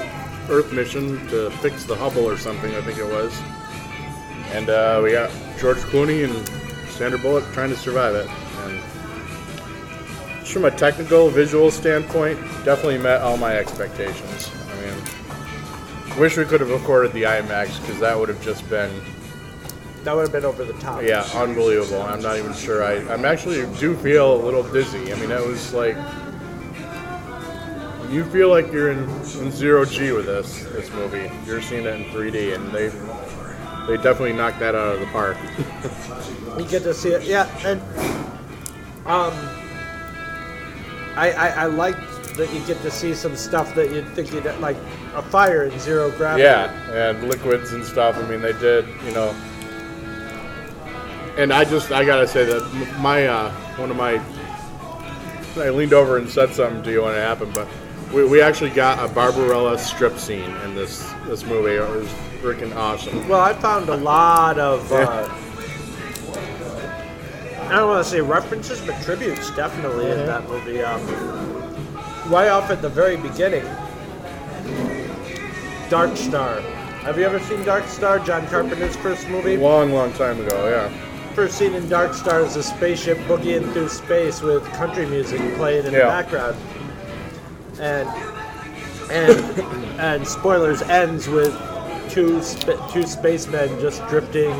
Earth 0.50 0.72
mission 0.72 1.26
to 1.28 1.50
fix 1.62 1.84
the 1.84 1.94
Hubble 1.94 2.28
or 2.28 2.36
something. 2.36 2.74
I 2.74 2.80
think 2.82 2.98
it 2.98 3.04
was, 3.06 3.32
and 4.52 4.68
uh, 4.68 5.00
we 5.02 5.12
got 5.12 5.30
George 5.58 5.78
Clooney 5.78 6.24
and 6.24 6.90
Sandra 6.90 7.18
Bullock 7.18 7.44
trying 7.52 7.70
to 7.70 7.76
survive 7.76 8.14
it. 8.14 8.28
And 8.64 8.80
just 10.40 10.52
from 10.52 10.64
a 10.64 10.70
technical, 10.70 11.28
visual 11.30 11.70
standpoint, 11.70 12.38
definitely 12.64 12.98
met 12.98 13.20
all 13.22 13.36
my 13.36 13.54
expectations. 13.56 14.50
I 14.70 14.80
mean, 14.80 16.18
wish 16.18 16.36
we 16.36 16.44
could 16.44 16.60
have 16.60 16.70
recorded 16.70 17.12
the 17.12 17.22
IMAX 17.22 17.80
because 17.80 18.00
that 18.00 18.18
would 18.18 18.28
have 18.28 18.42
just 18.42 18.68
been 18.68 18.90
That 20.04 20.16
would 20.16 20.22
have 20.22 20.32
been 20.32 20.44
over 20.44 20.64
the 20.64 20.72
top. 20.74 21.02
yeah, 21.02 21.24
unbelievable. 21.34 22.02
I'm 22.02 22.20
not 22.20 22.36
even 22.38 22.52
sure. 22.54 22.82
I, 22.82 22.94
I'm 23.12 23.24
actually 23.24 23.64
do 23.78 23.94
feel 23.96 24.34
a 24.34 24.40
little 24.44 24.64
dizzy. 24.64 25.12
I 25.12 25.16
mean, 25.16 25.28
that 25.28 25.46
was 25.46 25.72
like 25.72 25.96
you 28.10 28.24
feel 28.24 28.48
like 28.48 28.72
you're 28.72 28.90
in, 28.90 29.08
in 29.08 29.50
zero 29.52 29.84
G 29.84 30.12
with 30.12 30.26
this 30.26 30.64
this 30.64 30.90
movie. 30.92 31.30
You're 31.46 31.62
seeing 31.62 31.86
it 31.86 31.94
in 31.94 32.04
3D, 32.06 32.54
and 32.54 32.70
they 32.72 32.88
they 33.86 33.96
definitely 34.02 34.32
knocked 34.32 34.58
that 34.58 34.74
out 34.74 34.94
of 34.94 35.00
the 35.00 35.06
park. 35.06 35.36
You 36.58 36.66
get 36.66 36.82
to 36.82 36.92
see 36.92 37.10
it. 37.10 37.22
Yeah, 37.22 37.46
and 37.64 37.80
um, 39.06 39.32
I 41.16 41.30
I, 41.30 41.48
I 41.48 41.66
like 41.66 41.96
that 42.34 42.52
you 42.52 42.60
get 42.66 42.82
to 42.82 42.90
see 42.90 43.14
some 43.14 43.36
stuff 43.36 43.72
that 43.76 43.92
you'd 43.92 44.08
think 44.08 44.32
you'd 44.32 44.44
like 44.58 44.76
a 45.14 45.22
fire 45.22 45.64
in 45.64 45.78
zero 45.78 46.10
gravity. 46.10 46.42
yeah, 46.42 46.72
and 46.90 47.28
liquids 47.28 47.72
and 47.72 47.84
stuff. 47.84 48.16
I 48.16 48.28
mean, 48.28 48.40
they 48.40 48.52
did, 48.54 48.84
you 49.04 49.12
know. 49.12 49.34
And 51.38 51.52
I 51.52 51.64
just 51.64 51.92
I 51.92 52.04
gotta 52.04 52.26
say 52.26 52.44
that 52.44 52.98
my 52.98 53.28
uh, 53.28 53.52
one 53.76 53.92
of 53.92 53.96
my 53.96 54.20
I 55.56 55.70
leaned 55.70 55.92
over 55.92 56.18
and 56.18 56.28
said 56.28 56.52
something 56.52 56.82
to 56.82 56.90
you 56.90 57.02
when 57.02 57.14
it 57.14 57.20
happened, 57.20 57.54
but 57.54 57.68
we, 58.12 58.24
we 58.24 58.40
actually 58.42 58.70
got 58.70 58.98
a 58.98 59.12
Barbarella 59.12 59.78
strip 59.78 60.18
scene 60.18 60.50
in 60.64 60.74
this 60.74 61.12
this 61.26 61.44
movie. 61.44 61.72
It 61.72 61.88
was 61.88 62.08
freaking 62.40 62.74
awesome. 62.74 63.26
Well, 63.28 63.40
I 63.40 63.52
found 63.54 63.88
a 63.88 63.96
lot 63.96 64.58
of. 64.58 64.90
Uh, 64.92 65.28
I 67.68 67.74
don't 67.76 67.88
want 67.88 68.04
to 68.04 68.10
say 68.10 68.20
references, 68.20 68.80
but 68.80 69.00
tributes 69.02 69.50
definitely 69.54 70.10
in 70.10 70.26
that 70.26 70.48
movie. 70.48 70.82
Um, 70.82 71.00
right 72.28 72.48
off 72.48 72.70
at 72.70 72.82
the 72.82 72.88
very 72.88 73.16
beginning, 73.16 73.64
Dark 75.88 76.16
Star. 76.16 76.60
Have 77.02 77.16
you 77.16 77.24
ever 77.24 77.38
seen 77.40 77.62
Dark 77.64 77.86
Star? 77.86 78.18
John 78.18 78.46
Carpenter's 78.48 78.96
first 78.96 79.28
movie. 79.28 79.56
Long, 79.56 79.92
long 79.92 80.12
time 80.14 80.40
ago, 80.40 80.68
yeah. 80.68 80.88
First 81.34 81.56
scene 81.56 81.74
in 81.74 81.88
Dark 81.88 82.12
Star 82.12 82.40
is 82.40 82.56
a 82.56 82.62
spaceship 82.62 83.16
boogieing 83.18 83.72
through 83.72 83.88
space 83.88 84.42
with 84.42 84.64
country 84.72 85.06
music 85.06 85.40
playing 85.54 85.86
in 85.86 85.92
the 85.92 86.00
background. 86.00 86.56
And 87.80 88.08
and 89.10 89.40
and 90.00 90.26
spoilers 90.28 90.82
ends 90.82 91.28
with 91.28 91.52
two 92.10 92.42
sp- 92.44 92.78
two 92.92 93.04
spacemen 93.06 93.80
just 93.80 94.06
drifting 94.08 94.52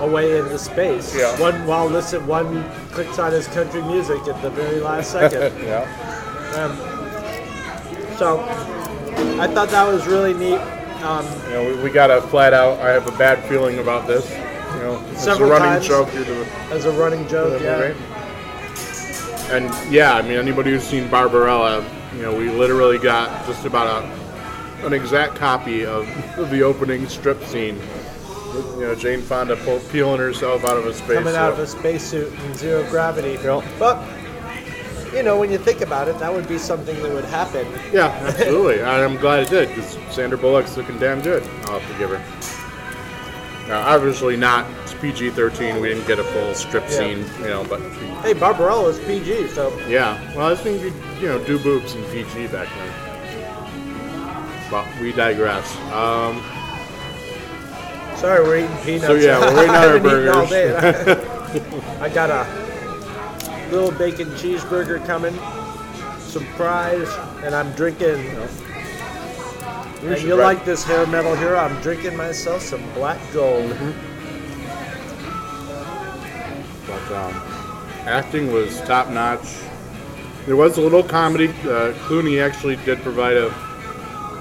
away 0.00 0.38
into 0.38 0.58
space. 0.58 1.14
Yeah. 1.16 1.38
One 1.40 1.66
while 1.66 1.86
listen 1.86 2.26
one 2.26 2.68
clicks 2.90 3.18
on 3.18 3.32
his 3.32 3.46
country 3.48 3.82
music 3.82 4.26
at 4.26 4.40
the 4.42 4.50
very 4.50 4.80
last 4.80 5.10
second. 5.18 5.52
yeah. 5.62 5.86
um, 6.56 6.76
so 8.16 8.40
I 9.40 9.46
thought 9.46 9.68
that 9.70 9.86
was 9.86 10.06
really 10.06 10.34
neat. 10.34 10.58
Um, 11.02 11.24
You 11.46 11.50
know, 11.50 11.74
we, 11.76 11.82
we 11.84 11.90
got 11.90 12.10
a 12.10 12.22
flat 12.22 12.52
out. 12.54 12.78
I 12.80 12.90
have 12.90 13.06
a 13.12 13.16
bad 13.18 13.42
feeling 13.48 13.78
about 13.80 14.06
this. 14.06 14.28
You 14.30 14.82
know, 14.82 15.04
it's 15.10 15.24
Several 15.24 15.48
a 15.50 15.52
running 15.52 15.68
times. 15.68 15.86
joke 15.88 16.10
the, 16.12 16.46
as 16.70 16.84
a 16.84 16.92
running 16.92 17.26
joke, 17.28 17.60
yeah. 17.60 17.78
movie. 17.78 18.00
And 19.52 19.92
yeah, 19.92 20.14
I 20.14 20.22
mean, 20.22 20.38
anybody 20.38 20.70
who's 20.70 20.84
seen 20.84 21.08
Barbarella, 21.10 21.84
you 22.14 22.22
know, 22.22 22.36
we 22.36 22.50
literally 22.50 22.98
got 22.98 23.46
just 23.46 23.64
about 23.64 24.04
a, 24.04 24.86
an 24.86 24.92
exact 24.92 25.36
copy 25.36 25.84
of, 25.84 26.06
the 26.50 26.62
opening 26.62 27.08
strip 27.08 27.42
scene. 27.44 27.78
You 28.74 28.80
know, 28.80 28.94
Jane 28.94 29.22
Fonda 29.22 29.56
pull, 29.56 29.80
peeling 29.90 30.18
herself 30.18 30.64
out 30.64 30.76
of 30.76 30.86
a 30.86 30.92
space. 30.92 31.18
coming 31.18 31.36
out 31.36 31.52
of 31.52 31.58
a 31.58 31.66
spacesuit 31.66 32.32
in 32.32 32.54
zero 32.54 32.88
gravity. 32.90 33.38
But 33.78 34.02
you 35.14 35.22
know, 35.22 35.38
when 35.38 35.50
you 35.50 35.58
think 35.58 35.80
about 35.80 36.08
it, 36.08 36.18
that 36.18 36.32
would 36.32 36.48
be 36.48 36.58
something 36.58 37.00
that 37.02 37.12
would 37.12 37.24
happen. 37.26 37.66
Yeah, 37.92 38.06
absolutely. 38.22 38.82
I'm 38.82 39.16
glad 39.16 39.44
it 39.44 39.50
did 39.50 39.68
because 39.68 39.98
Sandra 40.14 40.38
Bullock's 40.38 40.76
looking 40.76 40.98
damn 40.98 41.20
good. 41.20 41.42
I'll 41.66 41.80
have 41.80 41.92
to 41.92 41.98
give 41.98 42.10
her. 42.10 42.61
Now, 43.68 43.80
obviously 43.88 44.36
not. 44.36 44.66
It's 44.82 44.94
PG-13. 44.94 45.80
We 45.80 45.88
didn't 45.88 46.06
get 46.06 46.18
a 46.18 46.24
full 46.24 46.54
strip 46.54 46.84
Yeah. 46.84 46.90
scene, 46.90 47.24
you 47.40 47.46
know, 47.48 47.64
but 47.64 47.80
Hey, 48.22 48.32
Barbarella's 48.34 48.98
PG, 49.00 49.48
so 49.48 49.76
yeah. 49.88 50.18
Well, 50.36 50.50
I 50.52 50.54
think 50.54 50.80
you 50.82 50.92
you 51.20 51.28
know 51.28 51.42
do 51.44 51.58
boobs 51.58 51.94
in 51.94 52.04
PG 52.04 52.48
back 52.48 52.68
then. 52.68 52.92
But 54.70 54.86
we 55.00 55.12
digress. 55.12 55.76
Um, 55.92 56.42
sorry 58.16 58.42
we're 58.44 58.58
eating 58.58 58.76
peanuts. 58.84 59.06
So, 59.06 59.14
yeah, 59.14 59.38
we're 59.40 59.64
eating 59.64 59.70
our 59.76 59.98
burgers. 60.00 60.52
I 62.00 62.08
got 62.08 62.30
a 62.30 62.46
little 63.70 63.90
bacon 63.92 64.28
cheeseburger 64.30 65.04
coming, 65.06 65.34
some 66.20 66.44
fries, 66.56 67.08
and 67.44 67.54
I'm 67.54 67.72
drinking. 67.72 68.18
And 70.02 70.22
you 70.22 70.34
like 70.34 70.64
this 70.64 70.84
hair 70.84 71.06
metal 71.06 71.34
here? 71.36 71.56
I'm 71.56 71.80
drinking 71.80 72.16
myself 72.16 72.62
some 72.62 72.82
black 72.94 73.20
gold. 73.32 73.70
Mm-hmm. 73.70 74.12
but 76.86 77.12
um, 77.12 77.34
acting 78.06 78.52
was 78.52 78.80
top 78.82 79.08
notch. 79.08 79.56
There 80.46 80.56
was 80.56 80.76
a 80.76 80.80
little 80.80 81.02
comedy. 81.02 81.48
Uh, 81.48 81.94
Clooney 82.06 82.42
actually 82.42 82.76
did 82.76 83.00
provide 83.02 83.36
a 83.36 83.50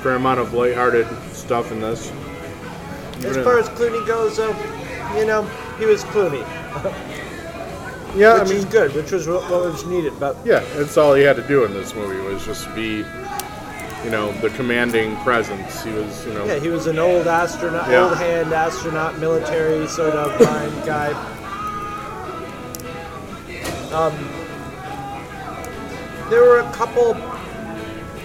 fair 0.01 0.15
amount 0.15 0.39
of 0.39 0.53
lighthearted 0.53 1.07
stuff 1.31 1.71
in 1.71 1.79
this. 1.79 2.11
As 3.23 3.37
far 3.37 3.59
as 3.59 3.69
Clooney 3.69 4.05
goes, 4.07 4.37
though, 4.37 4.55
you 5.15 5.25
know, 5.25 5.43
he 5.77 5.85
was 5.85 6.03
Clooney, 6.05 6.41
yeah, 8.15 8.33
which 8.33 8.41
I 8.41 8.43
mean, 8.45 8.57
is 8.57 8.65
good, 8.65 8.95
which 8.95 9.11
was 9.11 9.27
what 9.27 9.43
what 9.51 9.63
was 9.63 9.85
needed. 9.85 10.19
But 10.19 10.37
yeah, 10.43 10.61
that's 10.75 10.97
all 10.97 11.13
he 11.13 11.21
had 11.21 11.35
to 11.35 11.47
do 11.47 11.63
in 11.65 11.73
this 11.73 11.93
movie 11.93 12.19
was 12.21 12.43
just 12.43 12.73
be, 12.73 13.03
you 14.03 14.09
know, 14.09 14.31
the 14.41 14.49
commanding 14.51 15.15
presence. 15.17 15.83
He 15.83 15.91
was, 15.91 16.25
you 16.25 16.33
know, 16.33 16.45
yeah, 16.45 16.59
he 16.59 16.69
was 16.69 16.87
an 16.87 16.97
old 16.99 17.27
astronaut, 17.27 17.89
Yeah. 17.89 18.05
old 18.09 18.17
hand 18.17 18.51
astronaut, 18.53 19.19
military 19.19 19.87
sort 19.87 20.13
of 20.13 20.39
mind 20.41 20.85
guy. 20.85 21.11
Um, 23.91 24.13
there 26.29 26.41
were 26.43 26.59
a 26.59 26.71
couple, 26.71 27.13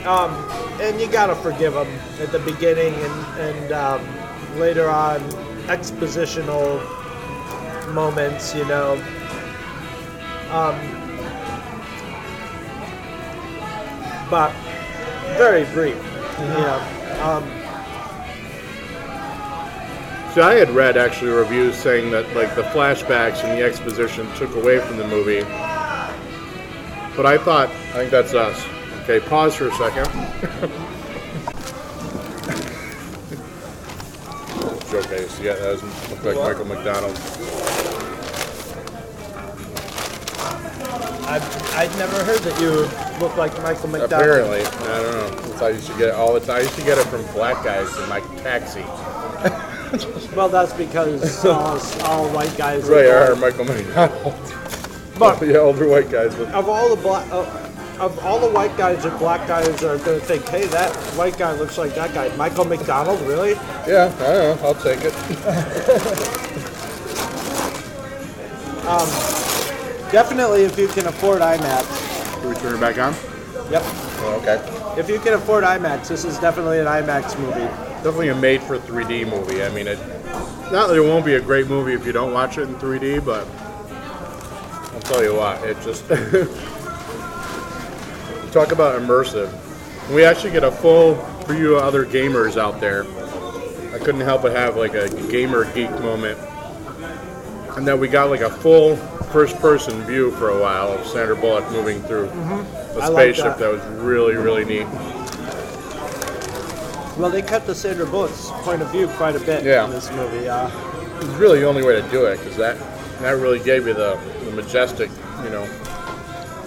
um, 0.07 0.33
and 0.81 1.01
you 1.01 1.09
gotta 1.09 1.35
forgive 1.35 1.75
him 1.75 1.89
at 2.21 2.31
the 2.33 2.39
beginning 2.39 2.95
and 2.95 3.41
and 3.41 3.73
um, 3.73 4.59
later 4.59 4.89
on, 4.89 5.21
expositional 5.67 6.81
moments. 7.93 8.55
You 8.55 8.65
know. 8.67 8.93
Um, 10.53 10.79
but 14.31 14.53
very 15.37 15.65
brief. 15.73 15.97
You 16.39 16.49
know. 16.49 17.21
Um, 17.23 17.45
See, 20.37 20.43
I 20.43 20.53
had 20.53 20.69
read 20.69 20.99
actually 20.99 21.31
reviews 21.31 21.77
saying 21.77 22.11
that 22.11 22.27
like 22.37 22.55
the 22.55 22.63
flashbacks 22.65 23.43
and 23.43 23.59
the 23.59 23.65
exposition 23.65 24.31
took 24.35 24.55
away 24.55 24.81
from 24.81 24.99
the 24.99 25.09
movie. 25.09 25.41
But 27.17 27.25
I 27.25 27.39
thought, 27.39 27.71
I 27.71 27.93
think 27.95 28.11
that's 28.11 28.35
us. 28.35 28.63
Okay, 29.05 29.19
pause 29.19 29.55
for 29.55 29.69
a 29.69 29.75
second. 29.77 30.07
Showcase, 34.91 35.41
yeah, 35.41 35.55
that 35.55 35.63
doesn't 35.63 36.11
look 36.11 36.23
like 36.23 36.37
Michael 36.37 36.67
McDonald. 36.67 37.17
I've, 41.27 41.75
I'd 41.75 41.91
never 41.99 42.23
heard 42.25 42.39
that 42.39 42.61
you 42.61 42.71
look 43.21 43.37
like 43.37 43.53
Michael 43.63 43.89
McDonald. 43.89 44.13
Apparently, 44.13 44.61
I 44.61 45.03
don't 45.03 45.13
know. 45.13 45.41
That's 45.41 45.61
how 45.61 45.67
you 45.67 45.81
should 45.81 45.99
get 45.99 46.09
it 46.09 46.15
all 46.15 46.33
the 46.33 46.41
time. 46.41 46.57
I 46.57 46.61
used 46.61 46.77
to 46.77 46.85
get 46.85 46.99
it 46.99 47.07
from 47.07 47.23
black 47.35 47.65
guys 47.65 47.95
in 47.99 48.09
my 48.09 48.21
taxi. 48.43 48.85
Well, 50.35 50.49
that's 50.49 50.73
because 50.73 51.45
all, 51.45 51.79
all 52.05 52.29
white 52.31 52.57
guys. 52.57 52.85
Right, 52.89 53.07
are 53.07 53.33
are 53.33 53.37
Michael 53.37 53.65
McDonald. 53.65 54.35
But 55.19 55.43
yeah, 55.47 55.59
older 55.59 55.89
white 55.89 56.11
guys 56.11 56.37
with 56.37 56.51
of 56.51 56.69
all 56.69 56.95
the 56.95 57.01
black, 57.01 57.31
uh, 57.33 57.45
of 57.99 58.19
all 58.21 58.39
the 58.39 58.51
white 58.51 58.77
guys 58.77 59.05
and 59.05 59.19
black 59.19 59.47
guys 59.49 59.83
are 59.83 59.99
going 59.99 60.21
to 60.21 60.27
think, 60.27 60.47
hey, 60.49 60.67
that 60.67 60.95
white 61.17 61.39
guy 61.39 61.53
looks 61.53 61.79
like 61.79 61.95
that 61.95 62.13
guy. 62.13 62.35
Michael 62.37 62.65
McDonald, 62.65 63.21
really? 63.23 63.53
Yeah, 63.87 64.15
I 64.19 64.33
don't 64.33 64.61
know. 64.61 64.67
I'll 64.67 64.75
take 64.75 65.01
it. 65.03 65.15
Definitely, 70.13 70.63
if 70.63 70.79
you 70.79 70.89
can 70.89 71.07
afford 71.07 71.41
IMAX. 71.43 72.41
Can 72.41 72.49
we 72.49 72.55
turn 72.57 72.75
it 72.75 72.81
back 72.81 72.99
on? 72.99 73.13
Yep. 73.71 73.83
Oh, 73.85 74.39
okay. 74.41 75.01
If 75.01 75.11
you 75.11 75.19
can 75.19 75.35
afford 75.35 75.65
IMAX, 75.65 76.09
this 76.09 76.25
is 76.25 76.39
definitely 76.39 76.79
an 76.79 76.87
IMAX 76.87 77.39
movie. 77.39 77.61
definitely 78.03 78.29
a 78.29 78.35
made 78.35 78.63
for 78.63 78.79
3D 78.79 79.29
movie. 79.29 79.63
I 79.63 79.69
mean, 79.71 79.89
it 79.89 79.99
not 80.71 80.89
that 80.89 80.97
it 80.97 81.01
won't 81.01 81.25
be 81.25 81.35
a 81.35 81.41
great 81.41 81.69
movie 81.69 81.93
if 81.93 82.05
you 82.07 82.13
don't 82.13 82.33
watch 82.33 82.59
it 82.59 82.63
in 82.63 82.75
3D, 82.77 83.25
but 83.25 83.47
I'll 84.95 85.01
tell 85.01 85.23
you 85.23 85.35
what, 85.35 85.63
it 85.65 85.77
just 85.83 86.07
talk 88.53 88.73
about 88.73 89.01
immersive. 89.01 89.53
We 90.15 90.25
actually 90.25 90.53
get 90.53 90.65
a 90.65 90.71
full 90.71 91.17
for 91.47 91.55
you 91.55 91.77
other 91.77 92.05
gamers 92.07 92.57
out 92.57 92.81
there. 92.81 93.05
I 93.95 93.99
couldn't 93.99 94.23
help 94.23 94.43
but 94.43 94.53
have 94.53 94.77
like 94.77 94.95
a 94.95 95.09
gamer 95.31 95.65
geek 95.73 95.91
moment, 96.01 96.39
and 97.77 97.87
then 97.87 98.01
we 98.01 98.09
got 98.09 98.31
like 98.31 98.41
a 98.41 98.51
full 98.51 98.97
first-person 99.33 100.03
view 100.05 100.31
for 100.33 100.51
a 100.51 100.61
while 100.61 100.89
of 100.93 101.07
Sandra 101.07 101.37
Bullock 101.37 101.71
moving 101.71 102.01
through 102.03 102.25
a 102.25 102.29
Mm-hmm. 102.29 102.99
Like 102.99 103.13
spaceship. 103.13 103.45
that. 103.45 103.59
that 103.59 103.73
was 103.73 103.83
really, 104.03 104.35
really 104.37 104.65
neat. 104.65 104.87
Well, 107.19 107.31
they 107.31 107.43
cut 107.43 107.67
the 107.67 107.75
Sandra 107.75 108.07
Bullock's 108.07 108.51
point 108.63 108.83
of 108.83 108.91
view 108.91 109.09
quite 109.09 109.37
a 109.37 109.41
bit 109.41 109.65
Yeah. 109.65 109.85
in 109.85 109.91
this 109.91 110.11
movie. 110.13 110.49
Uh, 110.49 110.71
It's 111.17 111.27
really 111.39 111.61
the 111.61 111.67
only 111.67 111.83
way 111.83 112.01
to 112.01 112.07
do 112.11 112.27
it 112.27 112.39
because 112.39 112.57
that 112.57 112.77
that 113.21 113.33
really 113.39 113.59
gave 113.59 113.87
you 113.87 113.95
the, 113.95 114.19
the 114.45 114.51
majestic, 114.51 115.09
you 115.43 115.49
know, 115.49 115.65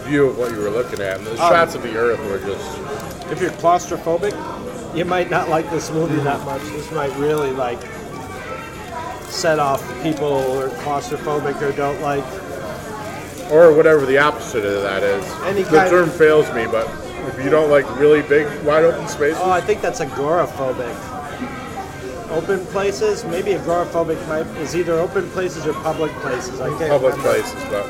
view 0.07 0.25
of 0.25 0.39
what 0.39 0.51
you 0.51 0.57
were 0.57 0.71
looking 0.71 0.99
at. 1.01 1.17
And 1.17 1.27
the 1.27 1.31
Um, 1.31 1.37
shots 1.37 1.75
of 1.75 1.83
the 1.83 1.95
Earth 1.95 2.19
were 2.29 2.39
just 2.39 2.79
if 3.31 3.39
you're 3.41 3.51
claustrophobic, 3.51 4.33
you 4.95 5.05
might 5.05 5.29
not 5.29 5.49
like 5.49 5.69
this 5.69 5.91
movie 5.91 6.19
that 6.21 6.43
much. 6.45 6.61
This 6.73 6.91
might 6.91 7.15
really 7.17 7.51
like 7.51 7.79
set 9.29 9.59
off 9.59 9.81
people 10.03 10.59
are 10.59 10.69
claustrophobic 10.83 11.61
or 11.61 11.71
don't 11.73 12.01
like. 12.01 12.23
or 13.51 13.73
whatever 13.73 14.05
the 14.05 14.17
opposite 14.17 14.63
of 14.65 14.83
that 14.83 15.01
is. 15.03 15.25
Any 15.45 15.63
the 15.63 15.77
kind- 15.77 15.89
term 15.89 16.09
fails 16.09 16.51
me, 16.53 16.65
but 16.67 16.87
if 17.27 17.43
you 17.43 17.49
don't 17.49 17.69
like 17.71 17.85
really 17.99 18.21
big, 18.23 18.47
wide 18.63 18.83
open 18.85 19.07
spaces, 19.07 19.39
Oh, 19.41 19.49
I 19.51 19.61
think 19.61 19.81
that's 19.81 19.99
agoraphobic. 20.01 20.95
Open 22.31 22.63
places, 22.67 23.25
maybe 23.25 23.53
agoraphobic 23.53 24.19
might 24.27 24.45
is 24.61 24.75
either 24.75 24.93
open 24.99 25.27
places 25.31 25.65
or 25.65 25.73
public 25.73 26.11
places. 26.21 26.61
I 26.61 26.69
can't 26.77 26.91
public 26.91 27.15
remember. 27.17 27.41
places, 27.41 27.63
but 27.71 27.85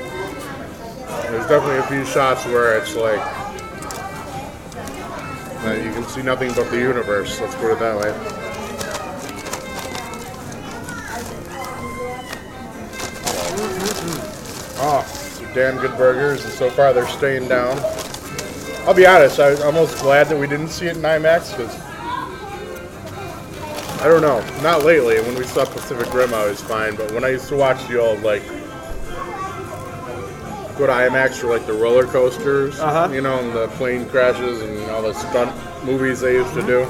there's 1.30 1.46
definitely 1.48 1.78
a 1.80 1.84
few 1.84 2.06
shots 2.06 2.46
where 2.46 2.78
it's 2.78 2.96
like 2.96 3.20
you 5.84 5.92
can 5.92 6.04
see 6.08 6.22
nothing 6.22 6.54
but 6.54 6.70
the 6.72 6.78
universe. 6.78 7.40
Let's 7.42 7.56
put 7.56 7.72
it 7.72 7.80
that 7.80 7.98
way. 7.98 8.39
Damn 15.54 15.78
good 15.78 15.96
burgers, 15.98 16.44
and 16.46 16.54
so 16.54 16.70
far 16.70 16.94
they're 16.94 17.08
staying 17.08 17.48
down. 17.48 17.78
I'll 18.88 18.94
be 18.94 19.06
honest, 19.06 19.40
I 19.40 19.50
was 19.52 19.62
almost 19.62 20.00
glad 20.02 20.28
that 20.30 20.38
we 20.40 20.48
didn't 20.48 20.70
see 20.70 20.88
it 20.88 20.96
in 20.98 21.02
IMAX 21.04 21.56
because 21.56 21.78
I 24.02 24.08
don't 24.08 24.22
know, 24.22 24.40
not 24.62 24.84
lately. 24.86 25.20
When 25.22 25.36
we 25.36 25.44
saw 25.44 25.66
Pacific 25.66 26.12
Rim, 26.14 26.34
I 26.34 26.46
was 26.46 26.62
fine, 26.62 26.96
but 26.96 27.12
when 27.12 27.24
I 27.24 27.30
used 27.30 27.50
to 27.50 27.56
watch 27.58 27.86
the 27.88 28.00
old 28.00 28.22
like 28.24 28.44
go 30.78 30.88
to 30.88 30.94
IMAX 30.94 31.36
for 31.40 31.48
like 31.48 31.66
the 31.68 31.74
roller 31.74 32.06
coasters, 32.06 32.80
Uh-huh. 32.80 33.10
you 33.14 33.20
know, 33.22 33.38
and 33.40 33.52
the 33.54 33.68
plane 33.70 34.06
crashes 34.08 34.62
and 34.62 34.90
all 34.92 35.02
the 35.02 35.14
stunt 35.14 35.52
movies 35.84 36.22
they 36.22 36.34
used 36.36 36.54
to 36.54 36.62
do. 36.66 36.88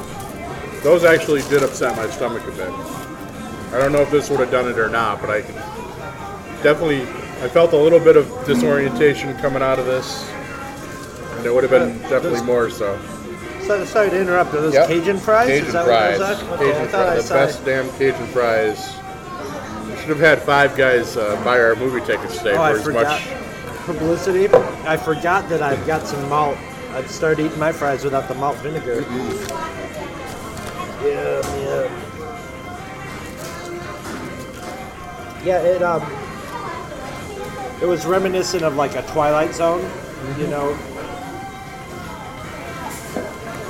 Those 0.84 1.04
actually 1.04 1.42
did 1.50 1.64
upset 1.64 1.98
my 1.98 2.08
stomach 2.10 2.44
a 2.48 2.52
bit. 2.52 2.70
I 3.74 3.80
don't 3.80 3.92
know 3.92 4.02
if 4.02 4.12
this 4.12 4.30
would 4.30 4.40
have 4.40 4.52
done 4.52 4.70
it 4.70 4.78
or 4.78 4.90
not, 4.90 5.20
but 5.20 5.30
I 5.32 5.42
definitely 6.62 7.08
I 7.42 7.48
felt 7.48 7.74
a 7.74 7.78
little 7.78 8.00
bit 8.00 8.16
of 8.18 8.28
disorientation 8.46 9.36
coming 9.38 9.62
out 9.62 9.80
of 9.80 9.86
this, 9.86 10.30
and 11.38 11.46
it 11.46 11.54
would 11.54 11.64
have 11.64 11.72
been 11.72 11.92
Uh, 12.06 12.10
definitely 12.10 12.32
this- 12.40 12.44
more 12.44 12.70
so. 12.70 12.98
So, 13.66 13.86
sorry 13.86 14.10
to 14.10 14.20
interrupt. 14.20 14.54
Are 14.56 14.62
those 14.62 14.74
Yep. 14.74 14.88
Cajun 14.88 15.18
fries? 15.20 15.48
Cajun 15.48 15.68
is 15.68 15.74
that 15.74 15.86
fries. 15.86 16.20
what 16.20 16.28
those 16.28 16.38
are? 16.42 16.54
Okay, 16.56 16.72
Cajun 16.72 16.82
I 16.82 16.88
fries. 16.88 17.22
The 17.22 17.28
saw 17.28 17.34
best 17.36 17.66
damn 17.66 17.90
Cajun 17.92 18.28
fries. 18.28 18.90
We 19.90 19.96
should 20.00 20.10
have 20.10 20.20
had 20.20 20.42
five 20.42 20.76
guys 20.76 21.16
uh, 21.16 21.38
buy 21.46 21.60
our 21.62 21.76
movie 21.76 22.02
tickets 22.06 22.38
today 22.40 22.56
Oh, 22.58 22.62
I 22.64 22.72
for 22.74 22.78
as 22.80 22.84
forgot. 22.84 23.04
much. 23.04 23.22
publicity. 23.86 24.50
I 24.86 24.98
forgot 24.98 25.50
that 25.50 25.62
I've 25.64 25.86
got 25.88 26.06
some 26.08 26.28
malt. 26.30 26.58
I'd 26.96 27.10
start 27.10 27.40
eating 27.40 27.58
my 27.58 27.72
fries 27.72 28.04
without 28.04 28.28
the 28.28 28.36
malt 28.36 28.58
vinegar. 28.58 29.04
Yeah, 31.04 31.42
yeah. 31.58 31.88
Yeah, 35.46 35.60
it 35.62 35.82
um, 35.82 36.02
it 37.82 37.86
was 37.86 38.06
reminiscent 38.06 38.64
of 38.64 38.76
like 38.76 38.96
a 38.96 39.02
Twilight 39.04 39.54
Zone, 39.54 39.82
you 39.82 40.46
mm-hmm. 40.46 40.52
know. 40.52 40.78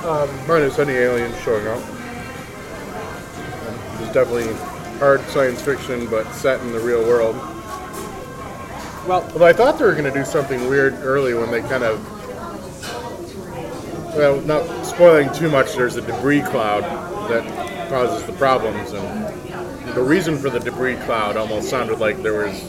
Um, 0.09 0.47
Minus 0.47 0.79
any 0.79 0.93
aliens 0.93 1.37
showing 1.41 1.67
up. 1.67 1.77
It's 4.01 4.13
definitely 4.13 4.51
hard 4.97 5.21
science 5.27 5.61
fiction, 5.61 6.07
but 6.09 6.31
set 6.33 6.59
in 6.61 6.71
the 6.71 6.79
real 6.79 7.03
world. 7.05 7.35
Well, 9.07 9.23
Although 9.33 9.45
I 9.45 9.53
thought 9.53 9.77
they 9.77 9.85
were 9.85 9.93
going 9.93 10.11
to 10.11 10.11
do 10.11 10.25
something 10.25 10.67
weird 10.67 10.93
early 10.95 11.33
when 11.33 11.51
they 11.51 11.61
kind 11.61 11.83
of. 11.83 12.17
Well, 14.15 14.41
not 14.41 14.85
spoiling 14.85 15.31
too 15.33 15.49
much, 15.49 15.75
there's 15.75 15.95
a 15.95 16.01
debris 16.01 16.41
cloud 16.41 16.83
that 17.29 17.89
causes 17.89 18.25
the 18.25 18.33
problems, 18.33 18.91
and 18.91 19.93
the 19.95 20.01
reason 20.01 20.37
for 20.37 20.49
the 20.49 20.59
debris 20.59 20.95
cloud 20.97 21.37
almost 21.37 21.69
sounded 21.69 21.99
like 21.99 22.21
there 22.23 22.45
was 22.45 22.61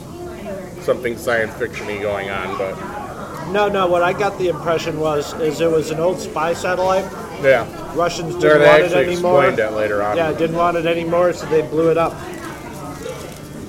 something 0.83 1.17
science 1.17 1.53
fiction-y 1.55 1.99
going 2.01 2.31
on, 2.31 2.57
but 2.59 3.51
no, 3.51 3.69
no. 3.69 3.87
What 3.87 4.03
I 4.03 4.13
got 4.13 4.39
the 4.39 4.49
impression 4.49 5.01
was 5.01 5.33
is 5.41 5.61
it 5.61 5.71
was 5.71 5.91
an 5.91 5.99
old 6.01 6.21
spy 6.21 6.53
satellite. 6.55 7.05
yeah. 7.43 7.67
Russians 7.97 8.35
didn't 8.37 8.61
they 8.61 8.67
want 8.69 8.83
it 8.83 8.85
actually 8.85 9.05
anymore. 9.15 9.45
explained 9.45 9.59
that 9.59 9.75
later 9.77 10.03
on. 10.03 10.17
Yeah, 10.17 10.33
didn't 10.33 10.55
want 10.57 10.77
it 10.77 10.87
anymore, 10.87 11.33
so 11.33 11.47
they 11.47 11.63
blew 11.63 11.91
it 11.91 11.99
up. 11.99 12.13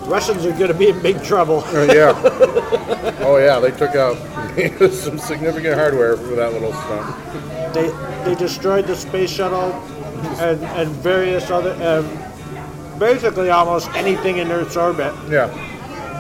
Russians 0.08 0.46
are 0.46 0.52
going 0.52 0.68
to 0.68 0.74
be 0.78 0.90
in 0.90 1.02
big 1.02 1.24
trouble. 1.24 1.64
Uh, 1.68 1.84
yeah. 1.94 2.68
Oh 3.24 3.38
yeah, 3.38 3.60
they 3.60 3.70
took 3.72 3.96
out 3.96 4.16
some 4.92 5.18
significant 5.20 5.76
hardware 5.76 6.18
for 6.18 6.36
that 6.36 6.54
little 6.54 6.74
stunt. 6.74 7.74
They 7.74 7.90
they 8.26 8.36
destroyed 8.36 8.88
the 8.88 8.96
space 8.96 9.30
shuttle 9.30 9.72
and 10.40 10.60
and 10.64 10.90
various 11.04 11.50
other 11.52 11.72
um, 11.84 13.00
basically 13.00 13.52
almost 13.52 13.90
anything 13.96 14.38
in 14.38 14.52
Earth's 14.52 14.76
orbit. 14.76 15.14
Yeah. 15.30 15.50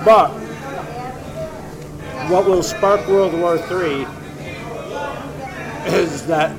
But 0.06 0.30
what 2.32 2.46
will 2.46 2.64
spark 2.64 3.06
World 3.10 3.34
War 3.34 3.58
III 3.58 4.08
is 5.94 6.26
that 6.28 6.56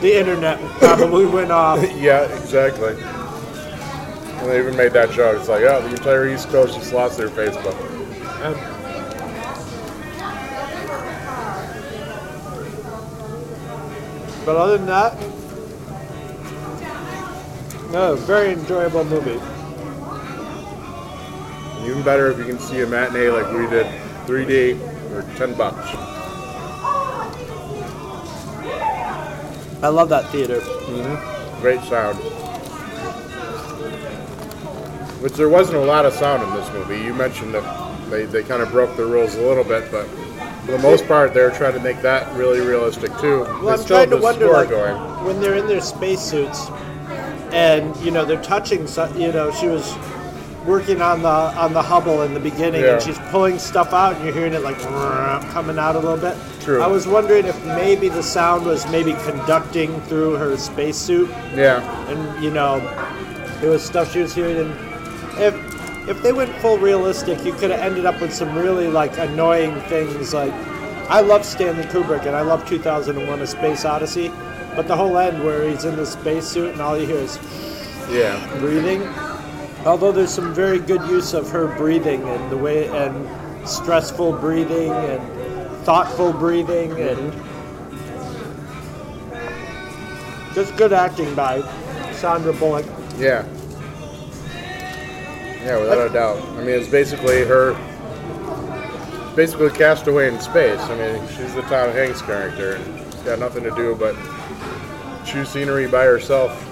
the 0.00 0.16
internet 0.16 0.60
probably 0.78 1.26
went 1.26 1.50
off. 1.50 1.78
Yeah, 1.98 2.22
exactly. 2.40 2.96
And 2.96 4.48
they 4.48 4.60
even 4.60 4.76
made 4.76 4.92
that 4.92 5.10
joke. 5.10 5.40
It's 5.40 5.48
like, 5.48 5.62
oh, 5.62 5.82
the 5.82 5.90
entire 5.90 6.28
East 6.28 6.48
Coast 6.50 6.74
just 6.74 6.92
lost 6.92 7.18
their 7.18 7.28
Facebook. 7.28 7.74
Um, 8.44 8.54
but 14.46 14.56
other 14.56 14.78
than 14.78 14.86
that, 14.86 15.18
no, 17.90 18.14
very 18.14 18.52
enjoyable 18.52 19.02
movie. 19.02 19.40
Even 21.84 22.02
better 22.04 22.30
if 22.30 22.38
you 22.38 22.44
can 22.44 22.60
see 22.60 22.82
a 22.82 22.86
matinee 22.86 23.30
like 23.30 23.52
we 23.52 23.66
did, 23.66 23.86
3D 24.26 24.97
or 25.12 25.22
10 25.36 25.54
bucks. 25.54 25.90
I 29.80 29.88
love 29.88 30.08
that 30.08 30.28
theater. 30.30 30.60
Mm-hmm. 30.60 31.60
Great 31.60 31.80
sound. 31.82 32.18
Which 35.22 35.34
there 35.34 35.48
wasn't 35.48 35.78
a 35.78 35.84
lot 35.84 36.04
of 36.06 36.12
sound 36.12 36.42
in 36.42 36.50
this 36.54 36.72
movie. 36.72 36.98
You 37.04 37.14
mentioned 37.14 37.54
that 37.54 38.10
they, 38.10 38.24
they 38.24 38.42
kind 38.42 38.62
of 38.62 38.70
broke 38.70 38.96
the 38.96 39.04
rules 39.04 39.34
a 39.36 39.42
little 39.42 39.64
bit, 39.64 39.90
but 39.90 40.06
for 40.64 40.72
the 40.72 40.78
most 40.78 41.06
part, 41.06 41.32
they're 41.32 41.50
trying 41.50 41.74
to 41.74 41.80
make 41.80 42.02
that 42.02 42.30
really 42.36 42.60
realistic 42.60 43.16
too. 43.18 43.40
Well, 43.62 43.70
I'm 43.70 43.86
trying 43.86 44.10
to 44.10 44.16
wonder, 44.16 44.48
like, 44.48 44.68
going. 44.68 45.24
when 45.24 45.40
they're 45.40 45.56
in 45.56 45.66
their 45.66 45.80
spacesuits, 45.80 46.68
and 47.52 47.96
you 47.98 48.10
know 48.10 48.24
they're 48.24 48.42
touching. 48.42 48.86
So, 48.86 49.10
you 49.14 49.32
know, 49.32 49.50
she 49.52 49.66
was 49.66 49.94
working 50.68 51.00
on 51.00 51.22
the 51.22 51.28
on 51.28 51.72
the 51.72 51.82
Hubble 51.82 52.22
in 52.22 52.34
the 52.34 52.40
beginning, 52.40 52.82
Yeah. 52.82 52.94
and 52.94 53.02
she's 53.02 53.18
pulling 53.30 53.58
stuff 53.58 53.92
out, 53.94 54.14
and 54.16 54.24
you're 54.24 54.34
hearing 54.34 54.52
it 54.52 54.62
like 54.62 54.78
coming 55.52 55.78
out 55.78 55.96
a 55.96 55.98
little 55.98 56.18
bit. 56.18 56.36
True. 56.62 56.82
I 56.82 56.86
was 56.86 57.08
wondering 57.08 57.46
if 57.46 57.56
maybe 57.64 58.08
the 58.10 58.22
sound 58.22 58.66
was 58.66 58.86
maybe 58.92 59.14
conducting 59.24 60.00
through 60.02 60.34
her 60.34 60.56
spacesuit, 60.58 61.30
Yeah. 61.56 61.80
and 62.10 62.44
you 62.44 62.50
know, 62.50 62.82
it 63.62 63.68
was 63.68 63.82
stuff 63.82 64.12
she 64.12 64.20
was 64.20 64.34
hearing. 64.34 64.58
And 64.58 64.72
if 65.38 65.54
if 66.08 66.22
they 66.22 66.32
went 66.32 66.54
full 66.56 66.78
realistic, 66.78 67.44
you 67.44 67.52
could 67.52 67.70
have 67.70 67.80
ended 67.80 68.04
up 68.06 68.20
with 68.20 68.32
some 68.34 68.54
really 68.54 68.88
like 68.88 69.16
annoying 69.18 69.74
things. 69.88 70.34
Like, 70.34 70.52
I 71.08 71.20
love 71.22 71.44
Stanley 71.44 71.84
Kubrick 71.84 72.26
and 72.26 72.36
I 72.36 72.42
love 72.42 72.66
2001: 72.68 73.40
A 73.40 73.46
Space 73.46 73.84
Odyssey, 73.86 74.30
but 74.76 74.86
the 74.86 74.96
whole 74.96 75.16
end 75.16 75.42
where 75.44 75.66
he's 75.68 75.84
in 75.86 75.96
the 75.96 76.04
spacesuit 76.06 76.72
and 76.72 76.80
all 76.82 76.96
you 76.98 77.06
hear 77.06 77.16
is 77.28 77.38
Yeah. 78.10 78.36
breathing. 78.60 79.02
Although 79.84 80.12
there's 80.12 80.32
some 80.32 80.52
very 80.54 80.78
good 80.78 81.02
use 81.02 81.34
of 81.34 81.50
her 81.50 81.66
breathing 81.76 82.22
and 82.22 82.50
the 82.50 82.56
way 82.56 82.88
and 82.88 83.68
stressful 83.68 84.32
breathing 84.32 84.90
and 84.92 85.22
thoughtful 85.84 86.32
breathing 86.32 86.92
and 87.00 87.32
just 90.54 90.76
good 90.76 90.92
acting 90.92 91.34
by 91.34 91.62
Sandra 92.12 92.52
Bullock. 92.52 92.84
Yeah. 93.16 93.46
Yeah, 95.62 95.78
without 95.78 96.10
a 96.10 96.12
doubt. 96.12 96.42
I 96.42 96.60
mean, 96.60 96.70
it's 96.70 96.88
basically 96.88 97.44
her. 97.44 97.74
Basically, 99.36 99.70
Castaway 99.70 100.28
in 100.28 100.40
space. 100.40 100.80
I 100.80 100.96
mean, 100.96 101.28
she's 101.28 101.54
the 101.54 101.62
Tom 101.62 101.90
Hanks 101.92 102.22
character, 102.22 102.74
and 102.74 103.12
she's 103.12 103.22
got 103.22 103.38
nothing 103.38 103.62
to 103.62 103.70
do 103.76 103.94
but 103.94 104.16
chew 105.24 105.44
scenery 105.44 105.86
by 105.86 106.04
herself. 106.04 106.67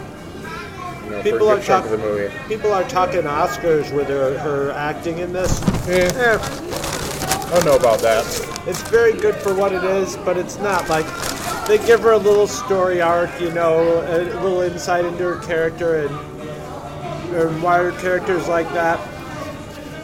You 1.06 1.12
know, 1.12 1.22
People 1.22 1.48
are 1.48 1.54
of 1.54 1.60
the 1.60 1.66
talking. 1.66 1.98
movie. 2.00 2.34
People 2.48 2.72
are 2.72 2.82
talking 2.88 3.22
Oscars 3.22 3.92
with 3.94 4.08
her, 4.08 4.36
her 4.38 4.72
acting 4.72 5.18
in 5.18 5.32
this. 5.32 5.62
Eh, 5.88 6.10
Eh, 6.14 6.38
I 6.38 7.50
don't 7.54 7.64
know 7.64 7.76
about 7.76 8.00
that. 8.00 8.24
it's 8.66 8.82
very 8.90 9.12
good 9.12 9.36
for 9.36 9.54
what 9.54 9.72
it 9.72 9.84
is, 9.84 10.16
but 10.18 10.36
it's 10.36 10.58
not 10.58 10.88
like 10.88 11.06
they 11.68 11.78
give 11.78 12.00
her 12.00 12.10
a 12.12 12.18
little 12.18 12.48
story 12.48 13.00
arc, 13.00 13.30
you 13.40 13.52
know, 13.52 14.00
a 14.08 14.18
little 14.42 14.62
insight 14.62 15.04
into 15.04 15.22
her 15.22 15.38
character 15.46 16.06
and, 16.06 16.14
and 17.36 17.62
why 17.62 17.78
her 17.78 17.92
character's 18.00 18.48
like 18.48 18.68
that. 18.72 18.98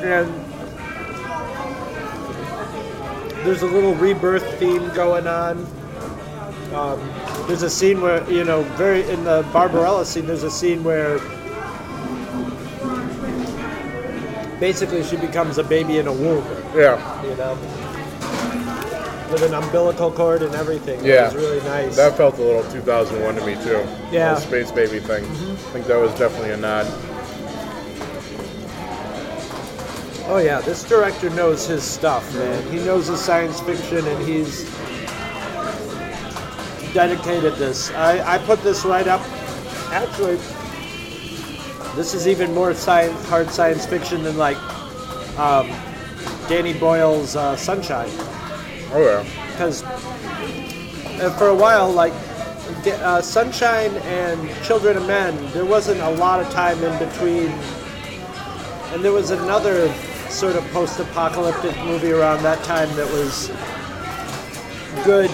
And 0.03 0.29
there's 3.45 3.63
a 3.63 3.67
little 3.67 3.95
rebirth 3.97 4.45
theme 4.61 4.89
going 4.95 5.27
on. 5.27 5.67
Um, 6.73 7.01
there's 7.47 7.63
a 7.63 7.71
scene 7.71 8.01
where, 8.01 8.29
you 8.31 8.45
know, 8.45 8.63
very 8.77 9.09
in 9.11 9.25
the 9.25 9.43
Barbarella 9.53 10.05
scene, 10.05 10.27
there's 10.27 10.43
a 10.43 10.51
scene 10.51 10.85
where 10.85 11.19
basically 14.61 15.03
she 15.03 15.17
becomes 15.17 15.59
a 15.59 15.65
baby 15.65 15.99
in 15.99 16.07
a 16.07 16.13
womb 16.13 16.45
Yeah. 16.75 17.23
you 17.25 17.35
know, 17.37 17.55
with 19.33 19.43
an 19.43 19.55
umbilical 19.55 20.13
cord 20.13 20.43
and 20.43 20.55
everything. 20.55 21.05
Yeah. 21.05 21.29
it 21.31 21.35
was 21.35 21.45
really 21.45 21.61
nice. 21.65 21.97
That 21.97 22.17
felt 22.17 22.39
a 22.39 22.43
little 22.43 22.63
2001 22.71 23.35
to 23.35 23.47
me 23.47 23.55
too. 23.65 23.85
Yeah. 24.13 24.35
The 24.35 24.41
space 24.41 24.71
baby 24.71 25.01
thing. 25.01 25.25
Mm-hmm. 25.25 25.53
I 25.53 25.73
think 25.73 25.87
that 25.87 25.99
was 25.99 26.13
definitely 26.19 26.53
a 26.53 26.57
nod. 26.57 26.87
oh 30.29 30.39
yeah, 30.39 30.61
this 30.61 30.85
director 30.85 31.29
knows 31.31 31.67
his 31.67 31.83
stuff, 31.83 32.33
man. 32.35 32.73
He 32.73 32.79
knows 32.85 33.09
his 33.09 33.21
science 33.21 33.61
fiction, 33.61 34.07
and 34.07 34.25
he's 34.27 34.65
dedicated 36.95 37.55
this. 37.55 37.91
I, 37.93 38.35
I 38.35 38.39
put 38.39 38.63
this 38.63 38.85
right 38.85 39.07
up. 39.07 39.21
Actually, 39.91 40.37
this 41.97 42.15
is 42.15 42.27
even 42.27 42.55
more 42.55 42.75
science, 42.75 43.29
hard 43.29 43.51
science 43.51 43.87
fiction 43.87 44.23
than 44.23 44.37
like 44.37 44.57
um, 45.39 45.69
Danny 46.49 46.73
Boyle's 46.73 47.37
uh, 47.37 47.57
Sunshine. 47.57 48.11
Oh 48.95 49.03
yeah. 49.03 49.43
because 49.53 49.83
uh, 49.83 51.35
for 51.39 51.49
a 51.49 51.55
while, 51.55 51.91
like 51.91 52.13
uh, 52.87 53.21
Sunshine 53.23 53.95
and 53.97 54.65
Children 54.65 54.97
of 54.97 55.07
Men, 55.07 55.53
there 55.53 55.65
wasn't 55.65 56.01
a 56.01 56.11
lot 56.11 56.41
of 56.41 56.51
time 56.51 56.83
in 56.83 56.99
between. 56.99 57.49
And 58.93 59.03
there 59.05 59.13
was 59.13 59.31
another 59.31 59.93
sort 60.29 60.57
of 60.57 60.65
post-apocalyptic 60.73 61.77
movie 61.85 62.13
around 62.13 62.43
that 62.43 62.63
time 62.65 62.89
that 62.97 63.11
was 63.13 63.49
good, 65.05 65.31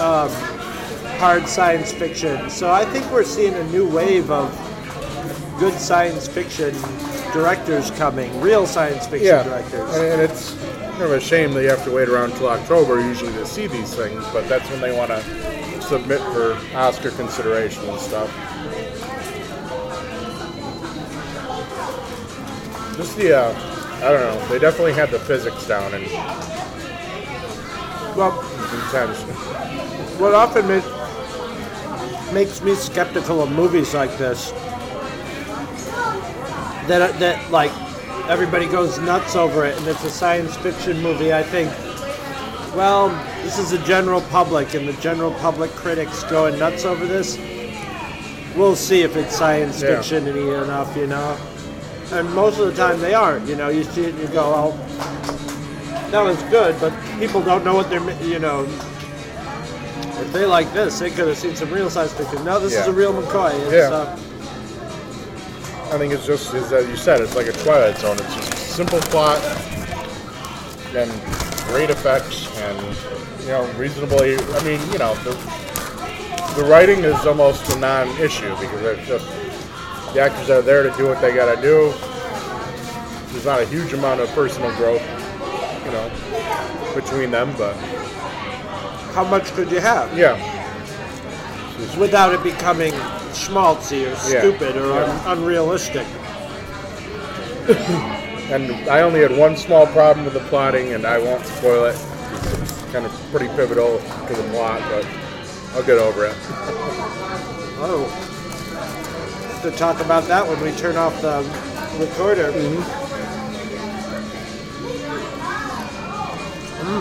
um, 0.00 0.30
hard 1.18 1.46
science 1.48 1.92
fiction. 1.92 2.50
So 2.50 2.70
I 2.72 2.84
think 2.84 3.10
we're 3.10 3.24
seeing 3.24 3.54
a 3.54 3.64
new 3.64 3.88
wave 3.88 4.30
of 4.30 4.50
good 5.58 5.74
science 5.74 6.26
fiction 6.28 6.74
directors 7.32 7.90
coming, 7.92 8.40
real 8.40 8.66
science 8.66 9.06
fiction 9.06 9.26
Yeah. 9.28 9.42
directors. 9.42 9.94
And, 9.94 10.04
and 10.04 10.22
it's 10.22 10.54
kind 10.54 11.02
of 11.02 11.12
a 11.12 11.20
shame 11.20 11.52
that 11.54 11.62
you 11.62 11.68
have 11.70 11.84
to 11.84 11.90
wait 11.90 12.08
around 12.08 12.32
till 12.32 12.48
October 12.48 13.00
usually 13.00 13.32
to 13.32 13.46
see 13.46 13.66
these 13.66 13.92
things, 13.94 14.24
but 14.32 14.48
that's 14.48 14.68
when 14.70 14.80
they 14.80 14.96
want 14.96 15.10
to 15.10 15.82
submit 15.82 16.20
for 16.20 16.56
Oscar 16.76 17.10
consideration 17.10 17.84
and 17.88 17.98
stuff. 18.00 18.30
Just 22.96 23.16
the, 23.16 23.36
uh, 23.36 23.52
I 23.96 24.12
don't 24.12 24.20
know, 24.20 24.48
they 24.48 24.58
definitely 24.60 24.92
had 24.92 25.10
the 25.10 25.18
physics 25.18 25.66
down 25.66 25.92
and 25.94 26.04
Well, 28.16 28.30
intense. 28.74 29.22
what 30.18 30.34
often 30.34 30.66
make, 30.68 30.84
makes 32.32 32.60
me 32.62 32.74
skeptical 32.74 33.42
of 33.42 33.50
movies 33.52 33.94
like 33.94 34.16
this 34.18 34.50
that 36.88 37.18
that 37.18 37.50
like 37.50 37.72
everybody 38.28 38.66
goes 38.66 38.98
nuts 39.00 39.36
over 39.36 39.64
it 39.64 39.76
and 39.78 39.86
it's 39.86 40.04
a 40.04 40.10
science 40.10 40.56
fiction 40.56 41.00
movie 41.02 41.32
i 41.32 41.42
think 41.42 41.70
well 42.74 43.08
this 43.42 43.58
is 43.58 43.70
the 43.70 43.78
general 43.86 44.20
public 44.22 44.74
and 44.74 44.86
the 44.88 44.92
general 44.94 45.32
public 45.34 45.70
critics 45.72 46.22
going 46.24 46.58
nuts 46.58 46.84
over 46.84 47.06
this 47.06 47.38
we'll 48.56 48.76
see 48.76 49.02
if 49.02 49.16
it's 49.16 49.36
science 49.36 49.80
Yeah. 49.82 49.96
fiction 49.96 50.26
enough 50.26 50.94
you 50.96 51.06
know 51.06 51.36
and 52.12 52.32
most 52.34 52.58
of 52.58 52.66
the 52.66 52.74
time 52.74 53.00
they 53.00 53.14
aren't 53.14 53.46
you 53.48 53.56
know 53.56 53.68
you 53.68 53.84
see 53.84 54.04
it 54.04 54.14
and 54.14 54.18
you 54.20 54.28
go 54.28 54.42
oh 54.44 55.13
that 56.14 56.22
was 56.22 56.40
good 56.44 56.78
but 56.80 56.92
people 57.18 57.42
don't 57.42 57.64
know 57.64 57.74
what 57.74 57.90
they're 57.90 58.22
you 58.22 58.38
know 58.38 58.64
if 60.20 60.32
they 60.32 60.46
like 60.46 60.72
this, 60.72 61.00
they 61.00 61.10
could 61.10 61.26
have 61.26 61.36
seen 61.36 61.56
some 61.56 61.70
real 61.72 61.90
science 61.90 62.12
fiction. 62.12 62.44
No, 62.44 62.60
this 62.60 62.72
is 62.74 62.86
a 62.86 62.92
real 62.92 63.12
McCoy. 63.12 63.52
It's, 63.64 63.72
Yeah. 63.72 63.90
uh, 63.90 64.16
I 65.92 65.98
think 65.98 66.12
it's 66.12 66.24
just, 66.24 66.54
as 66.54 66.70
you 66.88 66.96
said, 66.96 67.20
it's 67.20 67.34
like 67.34 67.48
a 67.48 67.52
Twilight 67.52 67.98
Zone. 67.98 68.16
It's 68.18 68.34
just 68.34 68.54
a 68.54 68.56
simple 68.56 69.00
plot 69.00 69.38
and 70.94 71.10
great 71.68 71.90
effects 71.90 72.46
and, 72.60 72.78
you 73.42 73.48
know, 73.48 73.64
reasonably, 73.76 74.36
I 74.38 74.62
mean, 74.62 74.80
you 74.92 74.98
know, 74.98 75.14
the, 75.24 75.32
the 76.56 76.64
writing 76.64 77.00
is 77.00 77.26
almost 77.26 77.68
a 77.74 77.78
non-issue 77.80 78.50
because 78.60 78.82
it's 78.82 79.08
just, 79.08 79.26
the 80.14 80.20
actors 80.20 80.48
are 80.48 80.62
there 80.62 80.84
to 80.84 80.96
do 80.96 81.08
what 81.08 81.20
they 81.20 81.34
gotta 81.34 81.60
do. 81.60 81.92
There's 83.32 83.44
not 83.44 83.60
a 83.60 83.66
huge 83.66 83.92
amount 83.92 84.20
of 84.20 84.28
personal 84.30 84.74
growth, 84.76 85.02
you 85.84 85.90
know, 85.90 86.10
between 86.94 87.30
them, 87.30 87.54
but 87.56 87.74
how 89.14 89.24
much 89.24 89.52
could 89.52 89.70
you 89.70 89.80
have 89.80 90.16
yeah. 90.16 90.36
without 91.98 92.32
it 92.34 92.42
becoming 92.42 92.92
schmaltzy 93.32 94.04
or 94.06 94.32
Yeah. 94.32 94.40
stupid 94.40 94.76
or 94.76 94.92
un- 94.92 95.38
unrealistic? 95.38 96.06
And 98.50 98.70
I 98.90 99.00
only 99.00 99.20
had 99.20 99.34
one 99.36 99.56
small 99.56 99.86
problem 99.86 100.26
with 100.26 100.34
the 100.34 100.46
plotting, 100.50 100.92
and 100.92 101.06
I 101.06 101.18
won't 101.18 101.44
spoil 101.46 101.86
it. 101.86 101.96
It's 102.60 102.82
kind 102.92 103.06
of 103.06 103.12
pretty 103.30 103.48
pivotal 103.56 103.98
to 103.98 104.34
the 104.34 104.42
plot, 104.50 104.82
but 104.90 105.06
I'll 105.74 105.82
get 105.82 105.96
over 105.98 106.26
it. 106.26 106.34
Oh, 107.80 108.04
to 109.62 109.70
talk 109.70 109.98
about 110.00 110.24
that 110.24 110.46
when 110.46 110.60
we 110.60 110.72
turn 110.72 110.96
off 110.96 111.18
the 111.22 111.38
recorder. 111.98 112.52
Mm, 112.52 113.13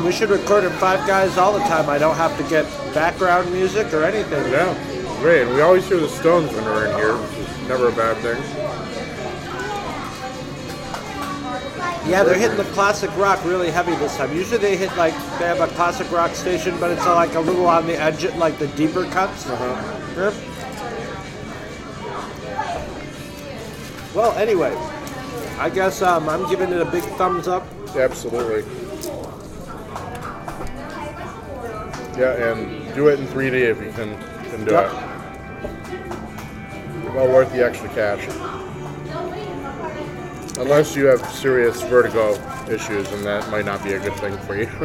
we 0.01 0.11
should 0.11 0.29
record 0.29 0.63
in 0.63 0.71
Five 0.73 1.05
Guys 1.05 1.37
all 1.37 1.53
the 1.53 1.59
time. 1.59 1.89
I 1.89 1.97
don't 1.97 2.15
have 2.15 2.35
to 2.37 2.43
get 2.49 2.65
background 2.93 3.51
music 3.51 3.93
or 3.93 4.03
anything. 4.03 4.51
Yeah, 4.51 4.73
great. 5.19 5.47
We 5.47 5.61
always 5.61 5.87
hear 5.87 5.99
the 5.99 6.07
Stones 6.07 6.51
when 6.53 6.63
we're 6.63 6.87
in 6.87 6.95
here, 6.95 7.15
which 7.15 7.37
is 7.37 7.67
never 7.67 7.89
a 7.89 7.91
bad 7.91 8.17
thing. 8.17 8.41
Yeah, 12.09 12.23
they're 12.23 12.37
hitting 12.37 12.57
the 12.57 12.65
classic 12.71 13.15
rock 13.17 13.43
really 13.45 13.71
heavy 13.71 13.95
this 13.95 14.17
time. 14.17 14.35
Usually 14.35 14.57
they 14.57 14.75
hit 14.75 14.95
like 14.97 15.13
they 15.39 15.45
have 15.45 15.61
a 15.61 15.67
classic 15.67 16.11
rock 16.11 16.35
station, 16.35 16.77
but 16.79 16.91
it's 16.91 17.05
like 17.05 17.35
a 17.35 17.39
little 17.39 17.65
on 17.65 17.85
the 17.87 17.99
edge, 17.99 18.25
like 18.35 18.57
the 18.59 18.67
deeper 18.69 19.05
cuts. 19.05 19.47
Uh-huh. 19.49 20.31
Yep. 20.31 20.33
Well, 24.13 24.31
anyway, 24.33 24.75
I 25.57 25.69
guess 25.69 26.01
um, 26.01 26.27
I'm 26.29 26.49
giving 26.49 26.71
it 26.71 26.81
a 26.81 26.85
big 26.85 27.03
thumbs 27.17 27.47
up. 27.47 27.65
Absolutely. 27.95 28.82
Yeah, 32.17 32.51
and 32.51 32.93
do 32.93 33.07
it 33.07 33.19
in 33.19 33.25
3D 33.27 33.53
if 33.71 33.81
you 33.81 33.91
can, 33.91 34.17
can 34.49 34.65
do 34.65 34.71
Yep. 34.73 34.91
it. 34.91 34.93
Well 37.13 37.27
worth 37.27 37.51
the 37.51 37.63
extra 37.65 37.89
cash. 37.89 38.27
Unless 40.59 40.95
you 40.95 41.05
have 41.05 41.25
serious 41.31 41.81
vertigo 41.81 42.33
issues, 42.69 43.11
and 43.11 43.25
that 43.25 43.49
might 43.49 43.65
not 43.65 43.83
be 43.83 43.93
a 43.93 43.99
good 43.99 44.13
thing 44.15 44.37
for 44.39 44.55
you. 44.55 44.69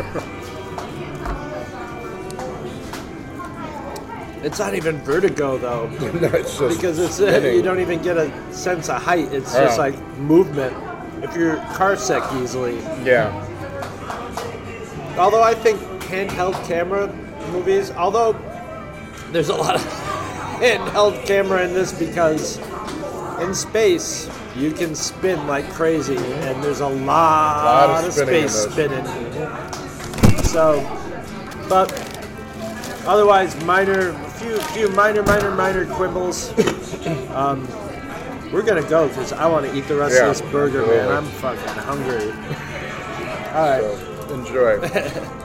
It's 4.40 4.58
not 4.60 4.74
even 4.74 4.98
vertigo 4.98 5.58
though, 5.58 5.88
No, 6.20 6.28
it's 6.28 6.56
just 6.58 6.76
because 6.76 6.98
it's 7.00 7.18
uh, 7.20 7.26
spinning. 7.28 7.56
you 7.56 7.62
don't 7.62 7.80
even 7.80 8.00
get 8.00 8.16
a 8.16 8.30
sense 8.52 8.88
of 8.88 9.02
height. 9.02 9.32
It's 9.32 9.52
just 9.52 9.78
Oh. 9.78 9.82
like 9.82 9.98
movement. 10.18 10.74
If 11.24 11.34
you're 11.36 11.56
car 11.74 11.96
sick 11.96 12.22
easily. 12.40 12.76
Yeah. 13.04 13.32
Although 15.18 15.42
I 15.42 15.54
think 15.54 15.80
handheld 16.08 16.54
camera 16.66 17.12
movies, 17.52 17.90
although 17.92 18.32
there's 19.30 19.48
a 19.48 19.54
lot 19.54 19.74
of 19.74 19.82
handheld 20.60 21.24
camera 21.26 21.64
in 21.64 21.72
this 21.74 21.92
because 21.92 22.58
in 23.40 23.54
space 23.54 24.28
you 24.56 24.72
can 24.72 24.94
spin 24.94 25.46
like 25.46 25.68
crazy 25.70 26.16
and 26.16 26.62
there's 26.62 26.80
a 26.80 26.88
lot, 26.88 27.64
Lot 27.64 28.00
of 28.00 28.06
of, 28.06 28.12
spinning 28.12 28.48
space 28.48 28.72
spinning. 28.72 29.04
So, 30.44 30.80
but 31.68 31.92
otherwise 33.06 33.54
minor, 33.64 34.12
few 34.38 34.58
few 34.58 34.88
minor 34.90 35.22
minor 35.22 35.50
minor 35.54 35.86
quibbles. 35.86 36.52
um, 37.30 37.68
We're 38.50 38.62
gonna 38.62 38.88
go 38.88 39.08
because 39.08 39.32
I 39.32 39.46
want 39.46 39.66
to 39.66 39.76
eat 39.76 39.86
the 39.86 39.96
rest 39.96 40.16
Yeah, 40.16 40.30
of 40.30 40.38
this 40.38 40.50
burger, 40.50 40.86
man. 40.86 41.08
I'm 41.08 41.26
fucking 41.26 41.82
hungry. 41.82 42.32
All 43.54 43.68
right. 43.68 43.82
So, 43.82 44.34
enjoy. 44.34 45.44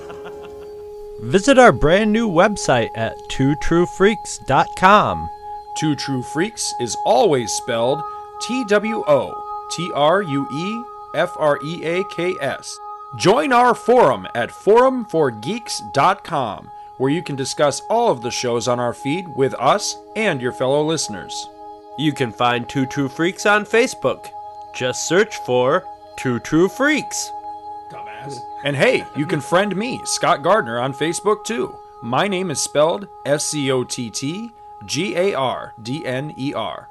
Visit 1.21 1.57
our 1.59 1.71
brand 1.71 2.11
new 2.11 2.27
website 2.27 2.89
at 2.95 3.15
twotruefreaks.com. 3.29 5.29
Two 5.77 5.95
True 5.95 6.23
Freaks 6.23 6.73
is 6.79 6.97
always 7.05 7.51
spelled 7.51 8.01
T 8.41 8.65
W 8.65 9.03
O 9.07 9.67
T 9.71 9.91
R 9.93 10.23
U 10.23 10.47
E 10.51 10.83
F 11.15 11.31
R 11.37 11.59
E 11.63 11.85
A 11.85 12.03
K 12.05 12.33
S. 12.41 12.75
Join 13.17 13.53
our 13.53 13.75
forum 13.75 14.27
at 14.33 14.49
forumforgeeks.com, 14.49 16.71
where 16.97 17.11
you 17.11 17.21
can 17.21 17.35
discuss 17.35 17.83
all 17.87 18.09
of 18.09 18.23
the 18.23 18.31
shows 18.31 18.67
on 18.67 18.79
our 18.79 18.95
feed 18.95 19.27
with 19.35 19.53
us 19.59 19.95
and 20.15 20.41
your 20.41 20.53
fellow 20.53 20.83
listeners. 20.83 21.47
You 21.99 22.13
can 22.13 22.31
find 22.31 22.67
Two 22.67 22.87
True 22.87 23.09
Freaks 23.09 23.45
on 23.45 23.65
Facebook. 23.65 24.31
Just 24.73 25.07
search 25.07 25.37
for 25.45 25.83
Two 26.17 26.39
True 26.39 26.67
Freaks. 26.67 27.31
And 28.63 28.75
hey, 28.75 29.05
you 29.15 29.25
can 29.25 29.41
friend 29.41 29.75
me, 29.75 30.01
Scott 30.05 30.43
Gardner, 30.43 30.79
on 30.79 30.93
Facebook 30.93 31.43
too. 31.43 31.75
My 32.03 32.27
name 32.27 32.51
is 32.51 32.59
spelled 32.59 33.07
S 33.25 33.45
C 33.45 33.71
O 33.71 33.83
T 33.83 34.09
T 34.09 34.51
G 34.85 35.15
A 35.15 35.33
R 35.33 35.73
D 35.81 36.05
N 36.05 36.33
E 36.37 36.53
R. 36.53 36.89